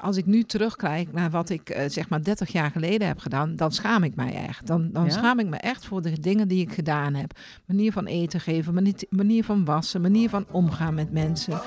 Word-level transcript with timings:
als 0.00 0.16
ik 0.16 0.26
nu 0.26 0.42
terugkijk 0.42 1.12
naar 1.12 1.30
wat 1.30 1.50
ik 1.50 1.70
eh, 1.70 1.88
zeg 1.88 2.08
maar 2.08 2.22
30 2.22 2.52
jaar 2.52 2.70
geleden 2.70 3.06
heb 3.06 3.18
gedaan, 3.18 3.56
dan 3.56 3.72
schaam 3.72 4.02
ik 4.02 4.14
mij 4.14 4.34
echt. 4.48 4.66
Dan, 4.66 4.90
dan 4.92 5.04
Ja? 5.04 5.10
schaam 5.10 5.38
ik 5.38 5.46
me 5.46 5.56
echt 5.56 5.86
voor 5.86 6.02
de 6.02 6.20
dingen 6.20 6.48
die 6.48 6.60
ik 6.60 6.72
gedaan 6.72 7.14
heb. 7.14 7.38
Manier 7.66 7.92
van 7.92 8.06
eten 8.06 8.40
geven, 8.40 8.74
manier, 8.74 8.94
manier 9.10 9.44
van 9.44 9.64
wassen, 9.64 10.00
manier 10.00 10.28
van 10.28 10.46
omgaan 10.50 10.94
met 10.94 11.12
mensen. 11.12 11.60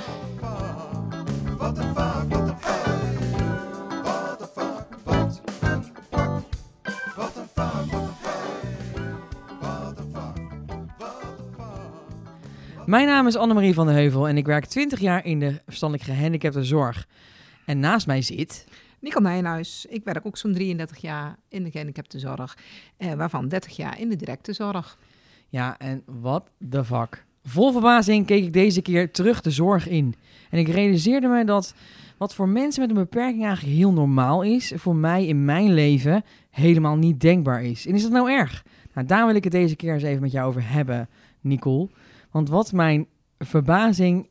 What 1.58 1.76
the 1.76 1.82
fuck? 1.96 2.30
Mijn 12.86 13.08
naam 13.08 13.28
is 13.28 13.36
Annemarie 13.36 13.74
van 13.74 13.88
de 13.88 13.94
Heuvel 13.94 14.28
en 14.28 14.38
ik 14.38 14.46
werk 14.46 14.66
20 14.66 15.00
jaar 15.00 15.26
in 15.26 15.40
de 15.40 15.60
verstandelijk 15.66 16.10
gehandicaptenzorg. 16.10 17.08
En 17.66 17.80
naast 17.80 18.08
mij 18.08 18.22
zit... 18.22 18.66
Nicole 19.00 19.28
Nijenhuis, 19.28 19.86
ik 19.90 20.04
werk 20.04 20.26
ook 20.26 20.38
zo'n 20.38 20.54
33 20.54 20.98
jaar 20.98 21.36
in 21.50 21.64
de 21.64 21.72
gehandicaptenzorg, 21.72 22.58
eh, 22.98 23.14
waarvan 23.14 23.48
30 23.48 23.76
jaar 23.76 24.00
in 24.00 24.10
de 24.10 24.16
directe 24.16 24.54
zorg. 24.54 24.98
Ja, 25.50 25.78
en 25.78 26.04
wat 26.06 26.50
de 26.58 26.86
fuck. 26.86 27.26
Vol 27.44 27.72
verbazing 27.72 28.26
keek 28.26 28.44
ik 28.44 28.54
deze 28.54 28.82
keer 28.82 29.12
terug 29.12 29.42
de 29.42 29.52
zorg 29.52 29.88
in. 29.88 30.16
En 30.50 30.60
ik 30.60 30.68
realiseerde 30.68 31.28
me 31.28 31.46
dat 31.46 31.74
wat 32.18 32.36
voor 32.36 32.50
mensen 32.50 32.82
met 32.82 32.90
een 32.90 33.04
beperking 33.04 33.46
eigenlijk 33.46 33.76
heel 33.76 33.94
normaal 33.94 34.42
is, 34.42 34.74
voor 34.76 34.96
mij 34.96 35.26
in 35.26 35.46
mijn 35.46 35.74
leven 35.74 36.24
helemaal 36.50 36.96
niet 36.96 37.20
denkbaar 37.20 37.64
is. 37.64 37.88
En 37.88 37.96
is 37.96 38.02
dat 38.02 38.12
nou 38.12 38.32
erg? 38.32 38.66
Nou, 38.94 39.08
daar 39.08 39.26
wil 39.26 39.36
ik 39.36 39.44
het 39.44 39.54
deze 39.54 39.76
keer 39.76 39.94
eens 39.94 40.04
even 40.04 40.22
met 40.22 40.32
jou 40.32 40.48
over 40.48 40.70
hebben, 40.70 41.10
Nicole. 41.40 41.90
Want 42.32 42.50
wat 42.50 42.72
mijn 42.72 43.08
verbazing 43.40 44.30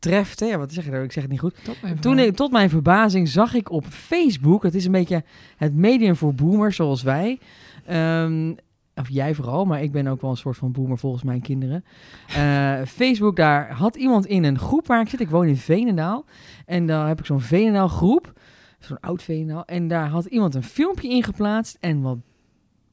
treft, 0.00 0.40
hè, 0.40 0.46
ja, 0.46 0.58
wat 0.58 0.72
zeg 0.72 0.84
je 0.84 0.90
nou? 0.90 1.04
Ik 1.04 1.12
zeg 1.12 1.22
het 1.22 1.32
niet 1.32 1.40
goed. 1.40 1.54
Tot 1.64 1.76
Toen 2.00 2.18
ik, 2.18 2.36
tot 2.36 2.50
mijn 2.50 2.70
verbazing 2.70 3.28
zag 3.28 3.54
ik 3.54 3.70
op 3.70 3.84
Facebook, 3.86 4.62
het 4.62 4.74
is 4.74 4.84
een 4.84 4.92
beetje 4.92 5.24
het 5.56 5.74
medium 5.74 6.16
voor 6.16 6.34
boomers 6.34 6.76
zoals 6.76 7.02
wij. 7.02 7.38
Ehm, 7.86 8.52
of 8.94 9.08
jij 9.08 9.34
vooral, 9.34 9.64
maar 9.64 9.82
ik 9.82 9.92
ben 9.92 10.06
ook 10.06 10.20
wel 10.20 10.30
een 10.30 10.36
soort 10.36 10.56
van 10.56 10.72
boomer 10.72 10.98
volgens 10.98 11.22
mijn 11.22 11.40
kinderen. 11.40 11.84
Eh, 12.26 12.80
Facebook, 12.98 13.36
daar 13.36 13.72
had 13.72 13.96
iemand 13.96 14.26
in 14.26 14.44
een 14.44 14.58
groep 14.58 14.86
waar 14.86 15.00
ik 15.00 15.08
zit. 15.08 15.20
Ik 15.20 15.30
woon 15.30 15.46
in 15.46 15.56
Veenendaal. 15.56 16.24
En 16.66 16.86
daar 16.86 17.08
heb 17.08 17.18
ik 17.18 17.26
zo'n 17.26 17.40
Veenendaal 17.40 17.88
groep. 17.88 18.32
Zo'n 18.78 19.00
oud 19.00 19.22
Veenendaal. 19.22 19.64
En 19.64 19.88
daar 19.88 20.08
had 20.08 20.24
iemand 20.24 20.54
een 20.54 20.62
filmpje 20.62 21.08
in 21.08 21.22
geplaatst. 21.22 21.76
En 21.80 22.00
wat, 22.00 22.18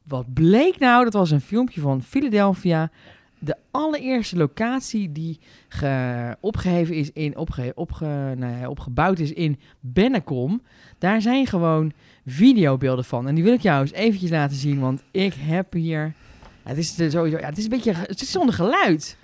wat 0.06 0.32
bleek 0.32 0.78
nou? 0.78 1.04
Dat 1.04 1.12
was 1.12 1.30
een 1.30 1.40
filmpje 1.40 1.80
van 1.80 2.02
Philadelphia. 2.02 2.90
De 3.38 3.56
allereerste 3.70 4.36
locatie 4.36 5.12
die 5.12 5.38
ge, 5.68 6.36
opgeheven 6.40 6.94
is 6.94 7.12
in, 7.12 7.36
opge, 7.36 7.72
opge, 7.74 8.34
nou 8.36 8.58
ja, 8.58 8.68
opgebouwd 8.68 9.18
is 9.18 9.32
in 9.32 9.58
Bennekom. 9.80 10.62
Daar 10.98 11.22
zijn 11.22 11.46
gewoon 11.46 11.92
videobeelden 12.26 13.04
van. 13.04 13.28
En 13.28 13.34
die 13.34 13.44
wil 13.44 13.52
ik 13.52 13.60
jou 13.60 13.80
eens 13.80 13.92
eventjes 13.92 14.30
laten 14.30 14.56
zien, 14.56 14.80
want 14.80 15.02
ik 15.10 15.34
heb 15.34 15.72
hier... 15.72 16.14
Ja, 16.64 16.70
het, 16.70 16.78
is 16.78 16.94
sowieso, 16.94 17.38
ja, 17.38 17.46
het 17.46 17.58
is 17.58 17.64
een 17.64 17.70
beetje... 17.70 17.92
Het 17.92 18.20
is 18.20 18.30
zonder 18.30 18.54
geluid. 18.54 19.16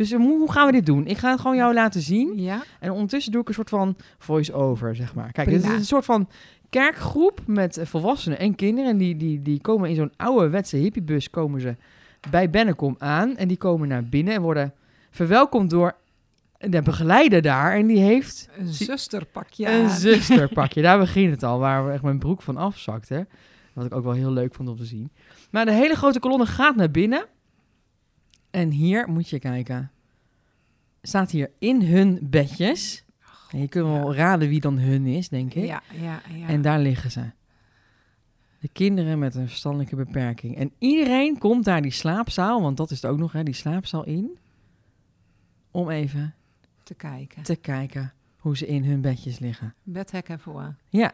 Dus 0.00 0.10
eh, 0.12 0.18
hoe, 0.18 0.52
gaan 0.52 0.66
we 0.66 0.72
dit 0.72 0.86
doen? 0.86 1.06
Ik 1.06 1.18
ga 1.18 1.30
het 1.30 1.40
gewoon 1.40 1.56
jou 1.56 1.74
laten 1.74 2.00
zien. 2.00 2.32
Ja, 2.36 2.62
En 2.78 2.90
ondertussen 2.90 3.32
doe 3.32 3.40
ik 3.40 3.48
een 3.48 3.54
soort 3.54 3.68
van 3.68 3.96
voice-over, 4.18 4.96
zeg 4.96 5.14
maar. 5.14 5.32
Kijk, 5.32 5.46
dit 5.48 5.56
is 5.56 5.62
Prima. 5.62 5.78
een 5.78 5.84
soort 5.84 6.04
van 6.04 6.28
kerkgroep 6.70 7.40
met 7.46 7.76
eh, 7.76 7.86
volwassenen 7.86 8.38
en 8.38 8.54
kinderen. 8.54 8.90
En 8.90 8.96
die, 8.96 9.16
die, 9.16 9.42
die 9.42 9.60
komen 9.60 9.88
in 9.88 9.94
zo'n 9.94 10.12
ouderwetse 10.16 10.76
hippiebus 10.76 11.30
komen 11.30 11.60
ze 11.60 11.76
bij 12.30 12.50
Bennekom 12.50 12.94
aan. 12.98 13.36
En 13.36 13.48
die 13.48 13.56
komen 13.56 13.88
naar 13.88 14.04
binnen 14.04 14.34
en 14.34 14.42
worden 14.42 14.74
verwelkomd 15.10 15.70
door 15.70 15.96
de 16.58 16.82
begeleider 16.82 17.42
daar. 17.42 17.72
En 17.72 17.86
die 17.86 17.98
heeft 17.98 18.48
een 18.56 18.66
zusterpakje 18.66 19.66
een 19.66 19.84
aan. 19.84 19.90
zusterpakje. 19.90 20.82
Daar 20.82 20.98
begint 20.98 21.30
het 21.30 21.42
al, 21.42 21.58
waar 21.58 21.90
echt 21.90 22.02
mijn 22.02 22.18
broek 22.18 22.42
van 22.42 22.56
afzakte. 22.56 23.26
Wat 23.72 23.84
ik 23.84 23.94
ook 23.94 24.04
wel 24.04 24.12
heel 24.12 24.32
leuk 24.32 24.54
vond 24.54 24.68
om 24.68 24.76
te 24.76 24.84
zien. 24.84 25.10
Maar 25.50 25.64
de 25.64 25.72
hele 25.72 25.94
grote 25.94 26.20
kolonne 26.20 26.46
gaat 26.46 26.76
naar 26.76 26.90
binnen. 26.90 27.26
En 28.50 28.70
hier 28.70 29.08
moet 29.08 29.28
je 29.28 29.38
kijken. 29.38 29.90
Staat 31.02 31.30
hier 31.30 31.50
in 31.58 31.82
hun 31.82 32.18
bedjes. 32.22 33.04
En 33.50 33.60
je 33.60 33.68
kunt 33.68 33.86
wel 33.86 34.14
raden 34.14 34.48
wie 34.48 34.60
dan 34.60 34.78
hun 34.78 35.06
is, 35.06 35.28
denk 35.28 35.54
ik. 35.54 35.64
Ja, 35.64 35.82
ja, 36.00 36.20
ja. 36.34 36.48
En 36.48 36.62
daar 36.62 36.80
liggen 36.80 37.10
ze. 37.10 37.30
De 38.60 38.68
kinderen 38.68 39.18
met 39.18 39.34
een 39.34 39.48
verstandelijke 39.48 39.96
beperking. 39.96 40.56
En 40.56 40.72
iedereen 40.78 41.38
komt 41.38 41.64
daar 41.64 41.82
die 41.82 41.90
slaapzaal, 41.90 42.62
want 42.62 42.76
dat 42.76 42.90
is 42.90 43.02
het 43.02 43.10
ook 43.10 43.18
nog, 43.18 43.32
hè, 43.32 43.42
die 43.42 43.54
slaapzaal 43.54 44.04
in. 44.04 44.38
Om 45.70 45.90
even 45.90 46.34
te 46.82 46.94
kijken. 46.94 47.42
te 47.42 47.56
kijken 47.56 48.12
hoe 48.36 48.56
ze 48.56 48.66
in 48.66 48.84
hun 48.84 49.00
bedjes 49.00 49.38
liggen. 49.38 49.74
Bedhek 49.82 50.28
ervoor. 50.28 50.74
Ja. 50.88 51.12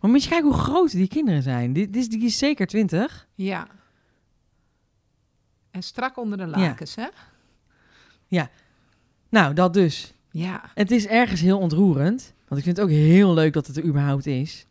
Maar 0.00 0.10
moet 0.10 0.22
je 0.22 0.28
kijken 0.28 0.48
hoe 0.48 0.58
groot 0.58 0.90
die 0.90 1.08
kinderen 1.08 1.42
zijn. 1.42 1.72
Die, 1.72 1.90
die, 1.90 2.00
is, 2.00 2.08
die 2.08 2.24
is 2.24 2.38
zeker 2.38 2.66
20. 2.66 3.28
Ja. 3.34 3.66
En 5.70 5.82
strak 5.82 6.16
onder 6.16 6.38
de 6.38 6.46
lakens, 6.46 6.94
hè? 6.94 7.06
Nou, 9.28 9.54
dat 9.54 9.72
dus. 9.74 10.14
Ja. 10.30 10.70
Het 10.74 10.90
is 10.90 11.06
ergens 11.06 11.40
heel 11.40 11.58
ontroerend. 11.58 12.34
Want 12.48 12.60
ik 12.60 12.66
vind 12.66 12.76
het 12.76 12.86
ook 12.86 12.92
heel 12.92 13.34
leuk 13.34 13.52
dat 13.52 13.66
het 13.66 13.76
er 13.76 13.84
überhaupt 13.84 14.26
is. 14.26 14.66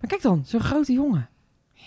Maar 0.00 0.10
kijk 0.10 0.22
dan, 0.22 0.44
zo'n 0.46 0.60
grote 0.60 0.92
jongen. 0.92 1.28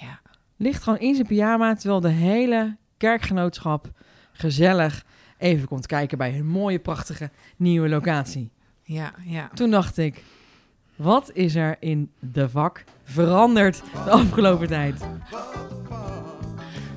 Ja. 0.02 0.20
Ligt 0.58 0.84
gewoon 0.84 1.00
in 1.00 1.16
zijn 1.16 1.28
pyjama, 1.28 1.76
terwijl 1.76 2.00
de 2.00 2.10
hele 2.10 2.78
kerkgenootschap 2.98 3.92
gezellig 4.32 5.06
even 5.38 5.68
komt 5.68 5.86
kijken 5.86 6.18
bij 6.18 6.40
een 6.40 6.48
mooie, 6.48 6.80
prachtige 6.80 7.30
nieuwe 7.58 7.90
locatie. 7.90 8.52
Ja, 8.84 9.14
ja. 9.26 9.50
Toen 9.54 9.72
dacht 9.72 9.98
ik, 9.98 10.24
wat 10.96 11.32
is 11.34 11.56
er 11.56 11.76
in 11.80 12.12
de 12.20 12.50
vak 12.50 12.84
veranderd 13.04 13.82
de 14.06 14.10
afgelopen 14.10 14.68
tijd? 14.68 14.96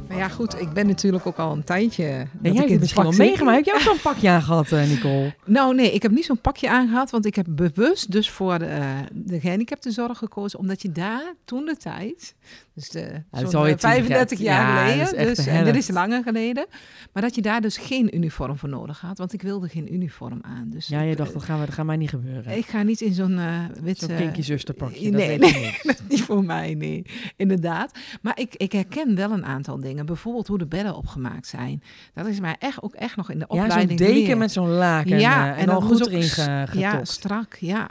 Nou 0.08 0.24
ja, 0.24 0.30
goed, 0.30 0.60
ik 0.60 0.72
ben 0.72 0.86
natuurlijk 0.86 1.26
ook 1.26 1.36
al 1.36 1.52
een 1.52 1.64
tijdje... 1.64 2.26
Dat 2.32 2.54
jij 2.54 2.62
ik 2.62 2.68
in 2.68 2.72
het 2.72 2.80
misschien 2.80 3.02
wel 3.02 3.12
vak 3.12 3.20
meegemaakt. 3.20 3.56
Heb 3.56 3.64
jij 3.64 3.74
ook 3.74 3.80
zo'n 3.80 4.12
pakje 4.12 4.28
aan 4.28 4.42
gehad, 4.42 4.72
eh, 4.72 4.88
Nicole? 4.88 5.34
Nou 5.44 5.74
nee, 5.74 5.92
ik 5.92 6.02
heb 6.02 6.10
niet 6.10 6.24
zo'n 6.24 6.40
pakje 6.40 6.70
aangehad, 6.70 7.10
want 7.10 7.26
ik 7.26 7.34
heb 7.34 7.46
bewust 7.48 8.12
dus 8.12 8.30
voor 8.30 8.58
de, 8.58 8.64
eh, 8.64 8.98
de 9.12 9.40
gehandicaptenzorg 9.40 10.18
gekozen, 10.18 10.58
omdat 10.58 10.82
je 10.82 10.92
daar 10.92 11.34
toen 11.44 11.64
de 11.64 11.76
tijd, 11.76 12.34
dus 12.74 12.88
de, 12.88 13.22
dat 13.30 13.40
zo'n, 13.40 13.48
is 13.48 13.54
alweer 13.54 13.72
eh, 13.72 13.78
tien 13.78 13.90
35 13.90 14.38
jaar. 14.38 14.54
jaar 14.76 14.86
Ja, 14.96 15.04
geleden, 15.04 15.26
dat 15.26 15.36
dus, 15.36 15.46
en 15.46 15.54
helft. 15.54 15.74
is 15.76 15.88
langer 15.88 16.22
geleden, 16.22 16.66
maar 17.12 17.22
dat 17.22 17.34
je 17.34 17.42
daar 17.42 17.60
dus 17.60 17.76
geen 17.76 18.16
uniform 18.16 18.56
voor 18.56 18.68
nodig 18.68 19.00
had, 19.00 19.18
want 19.18 19.32
ik 19.32 19.42
wilde 19.42 19.68
geen 19.68 19.94
uniform 19.94 20.38
aan. 20.42 20.66
Dus 20.70 20.86
Ja, 20.86 21.00
je 21.00 21.16
dacht, 21.16 21.32
dat, 21.32 21.42
gaan 21.42 21.60
we, 21.60 21.66
dat 21.66 21.74
gaat 21.74 21.86
mij 21.86 21.96
niet 21.96 22.08
gebeuren. 22.08 22.44
eh, 22.44 22.56
ik 22.56 22.66
ga 22.66 22.82
niet 22.82 23.00
in 23.00 23.12
zo'n 23.12 23.38
eh 23.38 23.58
witte... 23.82 24.06
Zo'n 24.06 24.16
kinky 24.16 24.42
zusterpakje. 24.42 25.10
Nee, 25.10 25.38
dat 25.38 25.48
weet 25.48 25.54
nee. 25.54 25.62
niet. 25.72 25.80
Dat 25.82 25.94
is 25.94 26.02
niet 26.08 26.22
voor 26.22 26.44
mij, 26.44 26.74
nee. 26.74 27.02
Inderdaad. 27.36 27.98
Maar 28.22 28.38
ik, 28.38 28.54
ik 28.56 28.72
herken 28.72 29.14
wel 29.14 29.30
een 29.30 29.44
aantal 29.44 29.80
dingen. 29.80 30.06
Bijvoorbeeld 30.06 30.46
hoe 30.46 30.58
de 30.58 30.66
bedden 30.66 30.94
opgemaakt 30.96 31.46
zijn. 31.46 31.82
Dat 32.14 32.26
is 32.26 32.40
mij 32.40 32.56
echt, 32.58 32.82
ook 32.82 32.94
echt 32.94 33.16
nog 33.16 33.30
in 33.30 33.38
de 33.38 33.44
Ja, 33.48 33.56
zo'n 33.56 33.64
opleiding 33.64 33.98
deken 33.98 34.38
met 34.38 34.52
zo'n 34.52 34.68
laken 34.70 35.18
ja, 35.20 35.52
eh, 35.54 35.60
en, 35.60 35.66
dat 35.66 35.74
dan 35.80 35.88
moest 35.88 36.02
goed 36.02 36.10
erin 36.10 36.22
ge, 36.22 36.78
Ja, 36.78 37.04
strak, 37.04 37.56
ja. 37.60 37.88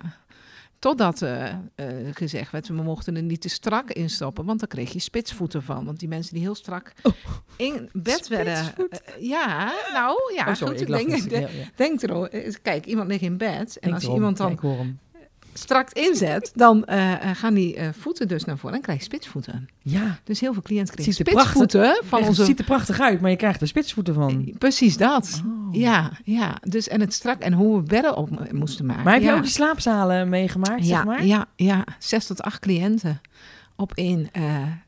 Totdat 0.81 1.21
eh, 1.21 1.53
gezegd 2.11 2.51
werd, 2.51 2.67
we 2.67 2.73
mochten 2.73 3.15
er 3.15 3.21
niet 3.21 3.41
te 3.41 3.49
strak 3.49 3.91
in 3.91 4.09
stoppen, 4.09 4.45
want 4.45 4.59
dan 4.59 4.67
kreeg 4.67 4.93
je 4.93 4.99
spitsvoeten 4.99 5.63
van. 5.63 5.85
Want 5.85 5.99
die 5.99 6.07
mensen 6.07 6.33
die 6.33 6.43
heel 6.43 6.55
strak 6.55 6.93
in 7.55 7.89
bed 7.93 8.27
werden... 8.27 8.53
Eh, 8.55 8.99
ja, 9.19 9.73
nou, 9.93 10.33
ja, 10.35 10.47
oh, 10.47 10.53
sorry, 10.53 10.77
goed, 10.77 10.81
ik 10.81 10.87
denk, 10.87 11.09
dus. 11.09 11.23
denk, 11.23 11.49
Ja, 11.49 11.57
ja. 11.57 11.65
denk 11.75 12.01
erom. 12.01 12.27
Kijk, 12.61 12.85
iemand 12.85 13.07
ligt 13.07 13.21
in 13.21 13.37
bed. 13.37 13.77
En 13.77 13.81
Denk 13.81 13.93
als 13.93 14.03
erom. 14.03 14.15
iemand 14.15 14.37
dan. 14.37 14.59
Strak 15.53 15.89
inzet, 15.91 16.51
dan 16.55 16.85
eh, 16.85 17.11
eh, 17.11 17.35
gaan 17.35 17.53
die 17.53 17.75
eh, 17.75 17.89
voeten 17.99 18.27
dus 18.27 18.45
naar 18.45 18.57
voren 18.57 18.75
en 18.75 18.81
krijg 18.81 18.97
je 18.99 19.03
spitsvoeten. 19.05 19.69
Ja, 19.81 20.19
Dus 20.23 20.39
heel 20.39 20.53
veel 20.53 20.61
cliënten 20.61 20.93
kregen 20.95 21.13
Ziet 21.13 21.27
er 21.27 21.33
prachtig- 21.33 21.51
spitsvoeten 21.55 22.03
van 22.05 22.19
onze... 22.19 22.41
het 22.41 22.49
ziet 22.49 22.59
er 22.59 22.65
prachtig 22.65 22.99
uit, 22.99 23.21
maar 23.21 23.29
je 23.29 23.35
krijgt 23.35 23.61
er 23.61 23.67
spitsvoeten 23.67 24.13
van. 24.13 24.53
Precies 24.57 24.97
dat. 24.97 25.41
Oh. 25.45 25.75
Ja, 25.75 26.11
ja. 26.23 26.57
Dus 26.61 26.87
en 26.87 26.99
het 26.99 27.13
strak 27.13 27.41
en 27.41 27.53
hoe 27.53 27.75
we 27.77 27.83
bedden 27.83 28.15
op 28.17 28.29
mo- 28.29 28.45
moesten 28.51 28.85
maken. 28.85 29.03
Maar 29.03 29.13
heb 29.13 29.21
je 29.21 29.27
ja. 29.27 29.35
ook 29.35 29.41
die 29.43 29.51
slaapzalen 29.51 30.29
meegemaakt, 30.29 30.87
ja, 30.87 30.95
zeg 30.95 31.05
maar? 31.05 31.25
ja, 31.25 31.45
ja, 31.55 31.83
zes 31.99 32.25
tot 32.25 32.41
acht 32.41 32.59
cliënten 32.59 33.21
op 33.75 33.91
één 33.95 34.29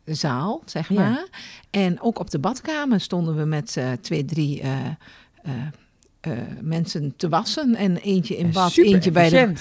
zaal, 0.05 0.61
zeg 0.65 0.89
Ja. 0.89 0.95
maar. 0.95 1.25
En 1.71 2.01
ook 2.01 2.19
op 2.19 2.29
de 2.29 2.39
badkamer 2.39 2.99
stonden 3.01 3.35
we 3.35 3.45
met 3.45 3.77
twee, 4.01 4.25
drie 4.25 4.61
mensen 6.61 7.13
te 7.17 7.29
wassen. 7.29 7.75
En 7.75 7.97
eentje 7.97 8.37
in 8.37 8.51
bad, 8.51 8.71
super 8.71 8.93
eentje 8.93 9.11
bij 9.11 9.29
de... 9.29 9.53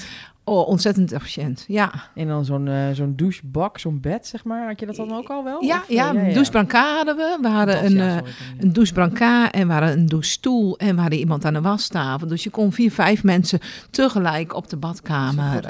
Oh, 0.44 0.68
ontzettend 0.68 1.12
efficiënt, 1.12 1.64
ja. 1.68 1.92
En 2.14 2.28
dan 2.28 2.44
zo'n 2.44 2.68
eh, 2.68 2.74
zo'n 2.92 3.12
douchebak, 3.16 3.78
zo'n 3.78 4.00
bed, 4.00 4.26
zeg 4.26 4.44
maar. 4.44 4.66
Had 4.66 4.80
je 4.80 4.86
dat 4.86 4.96
dan 4.96 5.12
ook 5.12 5.28
al 5.28 5.44
wel? 5.44 5.62
Ja, 5.64 5.76
Of, 5.76 5.88
eh, 5.88 5.94
ja, 5.96 6.12
douche 6.12 6.50
brancard 6.50 6.96
hadden 6.96 7.16
we. 7.16 7.38
We 7.42 7.48
hadden 7.48 7.74
Dat, 7.74 7.84
een, 7.84 7.96
ja, 7.96 8.06
eh, 8.06 8.12
sorry, 8.16 8.32
niet. 8.54 8.62
een 8.62 8.72
douche 8.72 8.92
brancard 8.92 9.54
en 9.54 9.66
we 9.66 9.72
hadden 9.72 9.92
een 9.92 10.06
douchestoel 10.06 10.78
en 10.78 10.94
we 10.94 11.00
hadden 11.00 11.18
iemand 11.18 11.44
aan 11.44 11.52
de 11.52 11.60
wastafel. 11.60 12.26
Dus 12.26 12.42
je 12.44 12.50
kon 12.50 12.72
vier, 12.72 12.92
vijf 12.92 13.22
mensen 13.22 13.58
tegelijk 13.90 14.54
op 14.54 14.68
de 14.70 14.76
badkamer. 14.76 15.64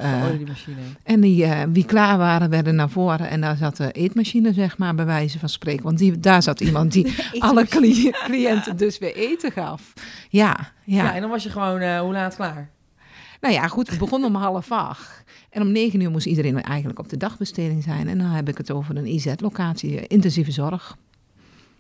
En 1.03 1.21
die, 1.21 1.47
wie 1.73 1.85
klaar 1.85 2.19
waren, 2.19 2.51
werden 2.51 2.75
naar 2.75 2.91
voren. 2.91 3.29
En 3.29 3.41
daar 3.41 3.57
zat 3.57 3.77
de 3.77 3.93
eetmachine, 3.93 4.53
zeg 4.53 4.79
maar, 4.79 4.95
bij 4.95 5.05
wijze 5.07 5.39
van 5.39 5.49
spreken. 5.49 5.83
Want 5.85 5.99
die, 5.99 6.21
daar 6.21 6.43
zat 6.43 6.61
iemand 6.61 6.93
die 6.93 7.15
alle 7.39 7.67
cli- 7.67 8.11
cliënten 8.25 8.77
dus 8.77 8.99
weer 8.99 9.15
eten 9.15 9.53
gaf. 9.53 9.93
Ja, 10.29 10.57
ja. 10.85 11.03
Ja. 11.05 11.15
en 11.15 11.21
dan 11.21 11.31
was 11.31 11.43
je 11.43 11.51
gewoon, 11.51 11.99
hoe 11.99 12.13
laat 12.13 12.35
klaar? 12.37 12.71
Nou 13.43 13.55
ja, 13.55 13.69
goed, 13.69 13.91
we 13.91 13.97
begonnen 13.97 14.29
om 14.29 14.35
half 14.35 14.73
acht. 14.73 15.25
En 15.51 15.63
om 15.63 15.73
negen 15.73 16.01
uur 16.01 16.11
moest 16.11 16.27
iedereen 16.27 16.63
eigenlijk 16.63 16.99
op 16.99 17.09
de 17.09 17.17
dagbesteding 17.17 17.83
zijn. 17.83 18.09
En 18.09 18.19
dan 18.19 18.27
heb 18.27 18.49
ik 18.49 18.59
het 18.59 18.71
over 18.71 18.97
een 18.97 19.07
IZ-locatie, 19.07 19.99
eh, 19.99 20.05
intensieve 20.09 20.51
zorg. 20.51 20.97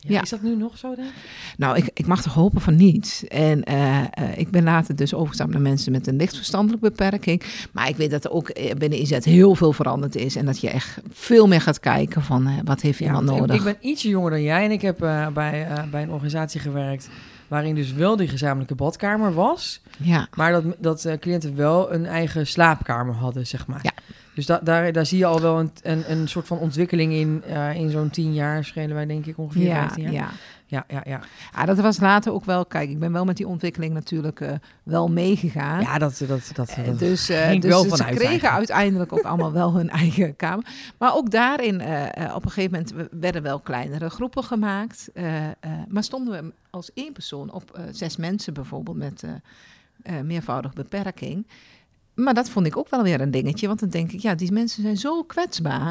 Ja, 0.08 0.14
Ja. 0.14 0.22
Is 0.22 0.28
dat 0.28 0.42
nu 0.42 0.56
nog 0.56 0.78
zo, 0.78 0.94
denk 0.94 1.08
ik? 1.08 1.14
Nou, 1.56 1.76
ik, 1.76 1.90
ik 1.94 2.06
mag 2.06 2.22
toch 2.22 2.34
hopen 2.34 2.60
van 2.60 2.76
niet. 2.76 3.24
En 3.28 3.62
eh, 3.62 3.98
eh, 4.00 4.06
ik 4.36 4.50
ben 4.50 4.64
later 4.64 4.96
dus 4.96 5.14
overgestapt 5.14 5.50
naar 5.50 5.60
mensen 5.60 5.92
met 5.92 6.06
een 6.06 6.16
licht 6.16 6.36
verstandelijke 6.36 6.88
beperking. 6.88 7.42
Maar 7.72 7.88
ik 7.88 7.96
weet 7.96 8.10
dat 8.10 8.24
er 8.24 8.30
ook 8.30 8.48
eh, 8.48 8.74
binnen 8.74 9.00
IZ 9.00 9.24
heel 9.24 9.54
veel 9.54 9.72
veranderd 9.72 10.14
is. 10.14 10.36
En 10.36 10.46
dat 10.46 10.60
je 10.60 10.70
echt 10.70 11.00
veel 11.10 11.48
meer 11.48 11.60
gaat 11.60 11.80
kijken 11.80 12.22
van 12.22 12.50
wat 12.64 12.80
heeft 12.80 13.00
iemand 13.00 13.24
nodig. 13.24 13.56
Ik 13.56 13.62
ben 13.62 13.76
ietsje 13.80 14.08
jonger 14.08 14.30
dan 14.30 14.42
jij 14.42 14.64
en 14.64 14.70
ik 14.70 14.82
heb 14.82 14.98
bij, 15.32 15.66
bij 15.90 16.02
een 16.02 16.10
organisatie 16.10 16.60
gewerkt 16.60 17.08
waarin 17.48 17.74
dus 17.74 17.92
wel 17.92 18.16
die 18.16 18.28
gezamenlijke 18.28 18.74
badkamer 18.74 19.34
was, 19.34 19.80
Ja, 19.96 20.28
maar 20.34 20.52
dat, 20.52 20.64
dat 20.78 21.16
cliënten 21.20 21.56
wel 21.56 21.92
een 21.92 22.06
eigen 22.06 22.46
slaapkamer 22.46 23.14
hadden, 23.14 23.46
zeg 23.46 23.66
maar. 23.66 23.80
Ja. 23.82 23.92
Dus 24.34 24.46
da 24.46 24.60
daar, 24.62 24.92
daar 24.92 25.06
zie 25.06 25.18
je 25.18 25.26
al 25.26 25.40
wel 25.40 25.58
een, 25.58 25.70
een, 25.82 26.10
een 26.10 26.28
soort 26.28 26.46
van 26.46 26.58
ontwikkeling 26.58 27.12
in, 27.12 27.42
eh, 27.46 27.74
in 27.74 27.90
zo'n 27.90 28.10
tien 28.10 28.34
jaar, 28.34 28.64
schelen 28.64 28.94
wij 28.94 29.06
denk 29.06 29.26
ik 29.26 29.38
ongeveer 29.38 29.62
ja, 29.62 29.80
15 29.80 30.02
jaar. 30.02 30.12
ja. 30.12 30.30
Ja, 30.66 30.84
ja, 30.88 31.02
ja. 31.04 31.20
Ah, 31.52 31.66
dat 31.66 31.78
was 31.78 32.00
later 32.00 32.32
ook 32.32 32.44
wel, 32.44 32.66
kijk, 32.66 32.90
ik 32.90 32.98
ben 32.98 33.12
wel 33.12 33.24
met 33.24 33.36
die 33.36 33.46
ontwikkeling 33.46 33.94
natuurlijk 33.94 34.40
eh, 34.40 34.52
wel 34.82 35.08
meegegaan. 35.08 35.80
Ja, 35.80 35.98
dat, 35.98 36.24
dat, 36.26 36.50
dat, 36.54 36.68
Eh, 36.68 36.84
dat 36.84 36.98
dus 36.98 37.26
dus 37.26 37.26
ze 37.26 37.32
kregen 37.56 38.06
eigenlijk. 38.06 38.44
uiteindelijk 38.44 39.12
ook 39.12 39.22
allemaal 39.22 39.52
wel 39.52 39.74
hun 39.74 39.90
eigen 40.00 40.36
kamer. 40.36 40.66
Maar 40.98 41.14
ook 41.14 41.30
daarin, 41.30 41.74
op 42.34 42.44
een 42.44 42.50
gegeven 42.50 42.70
moment 42.70 43.10
werden 43.20 43.42
wel 43.42 43.60
kleinere 43.60 44.10
groepen 44.10 44.44
gemaakt. 44.44 45.10
maar 45.88 46.02
stonden 46.04 46.42
we 46.42 46.52
als 46.70 46.92
één 46.94 47.12
persoon 47.12 47.52
op 47.52 47.80
zes 47.90 48.16
mensen 48.16 48.54
bijvoorbeeld 48.54 48.96
met 48.96 49.24
meervoudige 50.24 50.74
beperking. 50.74 51.46
Maar 52.14 52.34
dat 52.34 52.50
vond 52.50 52.66
ik 52.66 52.76
ook 52.76 52.88
wel 52.88 53.02
weer 53.02 53.20
een 53.20 53.30
dingetje. 53.30 53.66
Want 53.66 53.80
dan 53.80 53.88
denk 53.88 54.12
ik, 54.12 54.20
ja, 54.20 54.34
die 54.34 54.52
mensen 54.52 54.82
zijn 54.82 54.96
zo 54.96 55.22
kwetsbaar. 55.22 55.90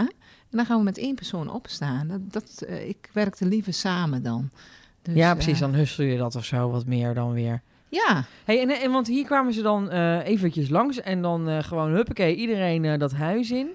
En 0.50 0.58
dan 0.58 0.66
gaan 0.66 0.78
we 0.78 0.84
met 0.84 0.98
één 0.98 1.16
persoon 1.16 1.50
opstaan. 1.52 2.08
Dat, 2.08 2.34
dat, 2.34 2.62
eh, 2.68 2.88
ik 2.88 3.10
werkte 3.14 3.46
liever 3.46 3.74
samen 3.74 4.24
dan. 4.24 4.50
Dus, 5.02 5.16
ja, 5.16 5.30
eh, 5.30 5.36
precies. 5.36 5.60
Dan 5.60 5.74
hussel 5.74 6.04
je 6.04 6.18
dat 6.18 6.36
of 6.36 6.46
zo 6.46 6.70
wat 6.70 6.86
meer 6.86 7.14
dan 7.14 7.34
weer. 7.34 7.62
ja, 7.90 8.26
Hey, 8.46 8.62
en, 8.62 8.70
en 8.70 8.92
want 8.92 9.08
hier 9.08 9.26
kwamen 9.26 9.54
ze 9.54 9.62
dan 9.62 9.90
eh 9.90 10.28
eventjes 10.28 10.70
langs 10.70 11.02
en 11.02 11.22
dan 11.22 11.50
eh, 11.50 11.64
gewoon 11.64 11.92
huppakee, 11.92 12.36
iedereen 12.36 13.00
dat 13.00 13.12
huis 13.12 13.52
in. 13.52 13.70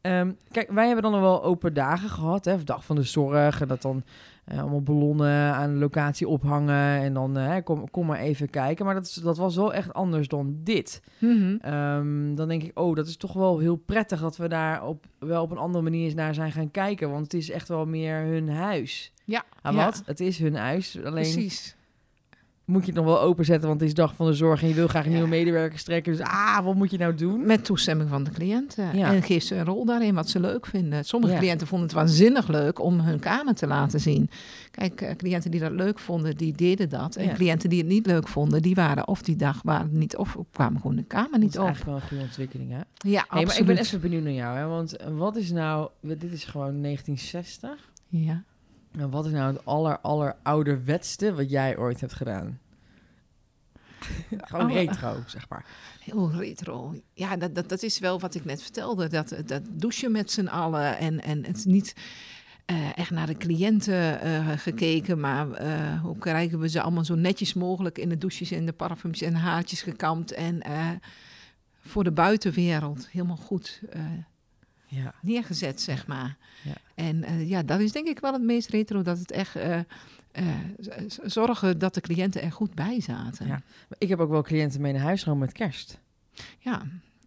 Ehm, 0.00 0.30
kijk, 0.50 0.70
wij 0.70 0.86
hebben 0.86 1.02
dan 1.02 1.12
nog 1.12 1.20
wel 1.20 1.44
open 1.44 1.74
dagen 1.74 2.08
gehad, 2.08 2.44
hè, 2.44 2.54
of 2.54 2.64
dag 2.64 2.84
van 2.84 2.96
de 2.96 3.02
zorg. 3.02 3.60
En 3.60 3.68
dat 3.68 3.82
dan 3.82 4.02
eh, 4.44 4.60
allemaal 4.60 4.82
ballonnen 4.82 5.54
aan 5.54 5.72
de 5.72 5.78
locatie 5.78 6.28
ophangen 6.28 7.00
en 7.02 7.14
dan 7.14 7.38
eh, 7.38 7.56
kom, 7.64 7.90
kom 7.90 8.06
maar 8.06 8.18
even 8.18 8.50
kijken. 8.50 8.84
Maar 8.84 8.94
dat, 8.94 9.04
is, 9.04 9.14
dat 9.14 9.36
was 9.36 9.56
wel 9.56 9.74
echt 9.74 9.92
anders 9.92 10.28
dan 10.28 10.56
dit. 10.62 11.02
Mhm. 11.18 11.56
Ehm, 11.60 12.34
dan 12.34 12.48
denk 12.48 12.62
ik, 12.62 12.78
oh, 12.78 12.96
dat 12.96 13.06
is 13.06 13.16
toch 13.16 13.32
wel 13.32 13.58
heel 13.58 13.76
prettig 13.76 14.20
dat 14.20 14.36
we 14.36 14.48
daar 14.48 14.86
op, 14.86 15.06
wel 15.18 15.42
op 15.42 15.50
een 15.50 15.58
andere 15.58 15.84
manier 15.84 16.14
naar 16.14 16.34
zijn 16.34 16.52
gaan 16.52 16.70
kijken. 16.70 17.10
Want 17.10 17.22
het 17.22 17.34
is 17.34 17.50
echt 17.50 17.68
wel 17.68 17.86
meer 17.86 18.16
hun 18.16 18.48
huis. 18.48 19.12
ja, 19.24 19.44
Ah, 19.62 19.74
ja, 19.74 19.84
wat? 19.84 20.02
Het 20.06 20.20
is 20.20 20.38
hun 20.38 20.54
huis. 20.54 20.96
Alleen 20.96 21.12
precies. 21.12 21.76
Moet 22.64 22.80
je 22.80 22.86
het 22.86 22.94
nog 22.96 23.04
wel 23.04 23.20
openzetten, 23.20 23.68
want 23.68 23.80
het 23.80 23.88
is 23.88 23.94
dag 23.94 24.14
van 24.14 24.26
de 24.26 24.32
zorg 24.32 24.62
en 24.62 24.68
je 24.68 24.74
wil 24.74 24.86
graag 24.88 25.06
nieuwe 25.06 25.28
medewerker 25.28 25.82
trekken. 25.84 26.12
Dus 26.16 26.26
ah, 26.26 26.64
wat 26.64 26.74
moet 26.74 26.90
je 26.90 26.98
nou 26.98 27.14
doen? 27.14 27.46
Met 27.46 27.64
toestemming 27.64 28.08
van 28.08 28.24
de 28.24 28.30
cliënten. 28.30 28.96
Ja. 28.96 29.12
En 29.12 29.22
geef 29.22 29.42
ze 29.42 29.54
een 29.56 29.64
rol 29.64 29.84
daarin 29.84 30.14
wat 30.14 30.28
ze 30.28 30.40
leuk 30.40 30.66
vinden. 30.66 31.04
Sommige 31.04 31.32
Ja. 31.32 31.38
cliënten 31.38 31.66
vonden 31.66 31.86
het 31.88 31.96
waanzinnig 31.96 32.48
leuk 32.48 32.80
om 32.80 33.00
hun 33.00 33.18
kamer 33.18 33.54
te 33.54 33.66
laten 33.66 34.00
zien. 34.00 34.30
Kijk, 34.70 35.00
eh, 35.00 35.16
cliënten 35.16 35.50
die 35.50 35.60
dat 35.60 35.72
leuk 35.72 35.98
vonden, 35.98 36.36
die 36.36 36.52
deden 36.52 36.88
dat. 36.88 37.16
En 37.16 37.26
Ja. 37.26 37.32
cliënten 37.34 37.68
die 37.68 37.78
het 37.78 37.88
niet 37.88 38.06
leuk 38.06 38.28
vonden, 38.28 38.62
die 38.62 38.74
waren 38.74 39.08
of 39.08 39.22
die 39.22 39.36
dag 39.36 39.60
waren 39.62 39.98
niet 39.98 40.16
of 40.16 40.36
kwamen 40.52 40.80
gewoon 40.80 40.96
de 40.96 41.04
kamer 41.04 41.30
Dat 41.30 41.40
niet 41.40 41.50
is 41.54 41.58
op. 41.58 41.64
eigenlijk 41.66 41.90
wel 41.92 42.00
een 42.02 42.08
goede 42.08 42.22
ontwikkeling, 42.24 42.70
hè? 42.70 42.80
Ja, 43.10 43.20
absoluut. 43.28 43.46
maar 43.46 43.58
ik 43.58 43.66
ben 43.66 43.76
even 43.78 44.00
benieuwd 44.00 44.22
naar 44.22 44.32
jou, 44.32 44.56
hè? 44.58 44.66
Want 44.66 44.96
wat 45.16 45.36
is 45.36 45.50
nou... 45.50 45.88
Dit 46.00 46.32
is 46.32 46.44
gewoon 46.44 46.80
1960. 46.82 47.90
Ja. 48.08 48.42
En 48.98 49.10
wat 49.10 49.26
is 49.26 49.32
nou 49.32 49.52
het 49.52 49.64
aller, 49.64 49.98
aller 49.98 50.36
ouderwetste 50.42 51.34
wat 51.34 51.50
jij 51.50 51.76
ooit 51.76 52.00
hebt 52.00 52.12
gedaan? 52.12 52.60
gewoon 54.30 54.66
Oh, 54.66 54.72
retro, 54.72 55.16
zeg 55.26 55.48
maar. 55.48 55.64
Heel 56.00 56.30
retro. 56.30 56.94
Ja, 57.14 57.36
dat, 57.36 57.54
dat, 57.54 57.68
dat 57.68 57.82
is 57.82 57.98
wel 57.98 58.20
wat 58.20 58.34
ik 58.34 58.44
net 58.44 58.62
vertelde. 58.62 59.08
Dat, 59.08 59.34
dat 59.46 59.62
douchen 59.70 60.12
met 60.12 60.30
z'n 60.30 60.46
allen. 60.46 60.98
En, 60.98 61.22
en 61.22 61.44
het 61.44 61.64
niet 61.64 61.94
eh, 62.64 62.98
echt 62.98 63.10
naar 63.10 63.26
de 63.26 63.36
cliënten 63.36 64.20
eh, 64.20 64.48
gekeken. 64.56 65.20
Maar 65.20 65.50
eh, 65.50 66.00
hoe 66.00 66.18
krijgen 66.18 66.58
we 66.58 66.68
ze 66.68 66.82
allemaal 66.82 67.04
zo 67.04 67.14
netjes 67.14 67.54
mogelijk 67.54 67.98
in 67.98 68.08
de 68.08 68.18
douches 68.18 68.50
en 68.50 68.66
de 68.66 68.72
parfums 68.72 69.22
en 69.22 69.34
haartjes 69.34 69.82
gekamd. 69.82 70.32
En 70.32 70.62
voor 71.80 72.04
de 72.04 72.12
buitenwereld 72.12 73.08
helemaal 73.10 73.36
goed 73.36 73.80
Ja. 74.94 75.14
neergezet, 75.20 75.80
zeg 75.80 76.06
maar. 76.06 76.36
Ja. 76.62 76.74
En 76.94 77.24
eh, 77.24 77.48
ja, 77.48 77.62
dat 77.62 77.80
is 77.80 77.92
denk 77.92 78.08
ik 78.08 78.20
wel 78.20 78.32
het 78.32 78.42
meest 78.42 78.68
retro. 78.68 79.02
Dat 79.02 79.18
het 79.18 79.30
echt 79.30 79.56
eh, 79.56 79.78
eh, 79.78 79.84
zorgen 81.24 81.78
dat 81.78 81.94
de 81.94 82.00
cliënten 82.00 82.42
er 82.42 82.52
goed 82.52 82.74
bij 82.74 83.00
zaten. 83.00 83.46
Ja. 83.46 83.62
Ik 83.98 84.08
heb 84.08 84.18
ook 84.18 84.30
wel 84.30 84.42
cliënten 84.42 84.80
mee 84.80 84.92
naar 84.92 85.02
huis 85.02 85.22
gewoon 85.22 85.38
met 85.38 85.52
kerst. 85.52 85.98
ja. 86.58 86.82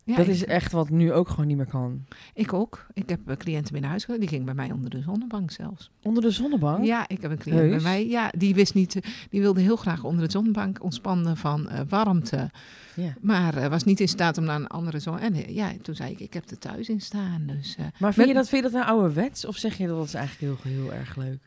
Ja, 0.07 0.15
dat 0.15 0.27
is 0.27 0.45
echt 0.45 0.71
wat 0.71 0.89
nu 0.89 1.11
ook 1.13 1.29
gewoon 1.29 1.47
niet 1.47 1.57
meer 1.57 1.65
kan. 1.65 2.05
Ik 2.33 2.53
ook. 2.53 2.85
Ik 2.93 3.09
heb 3.09 3.19
eh, 3.29 3.35
cliënten 3.37 3.71
binnen 3.71 3.89
huis 3.89 4.03
gehad. 4.05 4.19
Die 4.19 4.29
ging 4.29 4.45
bij 4.45 4.53
mij 4.53 4.71
onder 4.71 4.89
de 4.89 5.01
zonnebank 5.01 5.51
zelfs. 5.51 5.91
Onder 6.03 6.23
de 6.23 6.29
zonnebank? 6.31 6.85
Ja, 6.85 7.07
ik 7.07 7.21
heb 7.21 7.31
een 7.31 7.37
cliënt 7.37 7.59
Heus? 7.59 7.71
bij 7.71 7.91
mij. 7.91 8.07
Ja, 8.07 8.31
die 8.37 8.55
wist 8.55 8.73
niet. 8.73 8.95
eh, 8.95 9.01
Die 9.29 9.41
wilde 9.41 9.61
heel 9.61 9.75
graag 9.75 10.03
onder 10.03 10.25
de 10.25 10.31
zonnebank 10.31 10.83
ontspannen 10.83 11.37
van 11.37 11.69
eh, 11.69 11.79
warmte. 11.89 12.49
Ja. 12.95 13.13
Maar 13.21 13.69
was 13.69 13.83
niet 13.83 13.99
in 13.99 14.07
staat 14.07 14.37
om 14.37 14.43
naar 14.43 14.55
een 14.59 14.67
andere 14.67 14.99
zon. 14.99 15.19
En 15.19 15.53
ja, 15.53 15.71
toen 15.81 15.95
zei 15.95 16.11
ik, 16.11 16.19
ik 16.19 16.33
heb 16.33 16.49
er 16.49 16.57
thuis 16.59 16.89
in 16.89 17.01
staan. 17.01 17.43
Dus 17.47 17.75
Maar 17.77 18.13
vind 18.13 18.15
Met- 18.15 18.27
je, 18.27 18.33
dat, 18.33 18.49
vind 18.49 18.63
je 18.63 18.69
dat 18.71 18.81
nou 18.81 18.93
ouderwets? 18.93 19.45
Of 19.45 19.55
zeg 19.57 19.77
je 19.77 19.87
dat 19.87 19.97
dat 19.97 20.05
is 20.05 20.13
eigenlijk 20.13 20.61
heel, 20.63 20.73
heel 20.73 20.93
erg 20.93 21.15
leuk? 21.15 21.39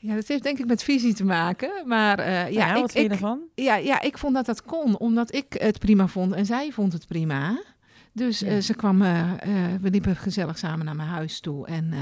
ja, 0.00 0.14
dat 0.14 0.28
heeft 0.28 0.42
denk 0.42 0.58
ik 0.58 0.66
met 0.66 0.82
visie 0.82 1.14
te 1.14 1.24
maken. 1.24 1.70
Maar 1.86 2.30
ja, 2.30 2.44
Ja, 2.46 2.74
ik, 2.74 2.80
wat 2.80 2.92
vind 2.92 2.92
je 2.92 3.00
ik, 3.00 3.08
daarvan? 3.20 3.40
ja, 3.54 3.76
ja, 3.76 4.00
ik 4.00 4.18
vond 4.18 4.34
dat 4.34 4.46
dat 4.46 4.62
kon, 4.62 4.98
omdat 4.98 5.34
ik 5.34 5.44
het 5.48 5.78
prima 5.78 6.06
vond 6.08 6.32
en 6.32 6.46
zij 6.46 6.72
vond 6.72 6.92
het 6.92 7.06
prima. 7.06 7.62
Dus 8.12 8.38
Ja. 8.38 8.46
eh, 8.46 8.60
ze 8.60 8.74
kwam, 8.74 9.02
eh, 9.02 9.32
we 9.80 9.90
liepen 9.90 10.16
gezellig 10.16 10.58
samen 10.58 10.84
naar 10.84 10.96
mijn 10.96 11.08
huis 11.08 11.40
toe. 11.40 11.66
En 11.66 11.92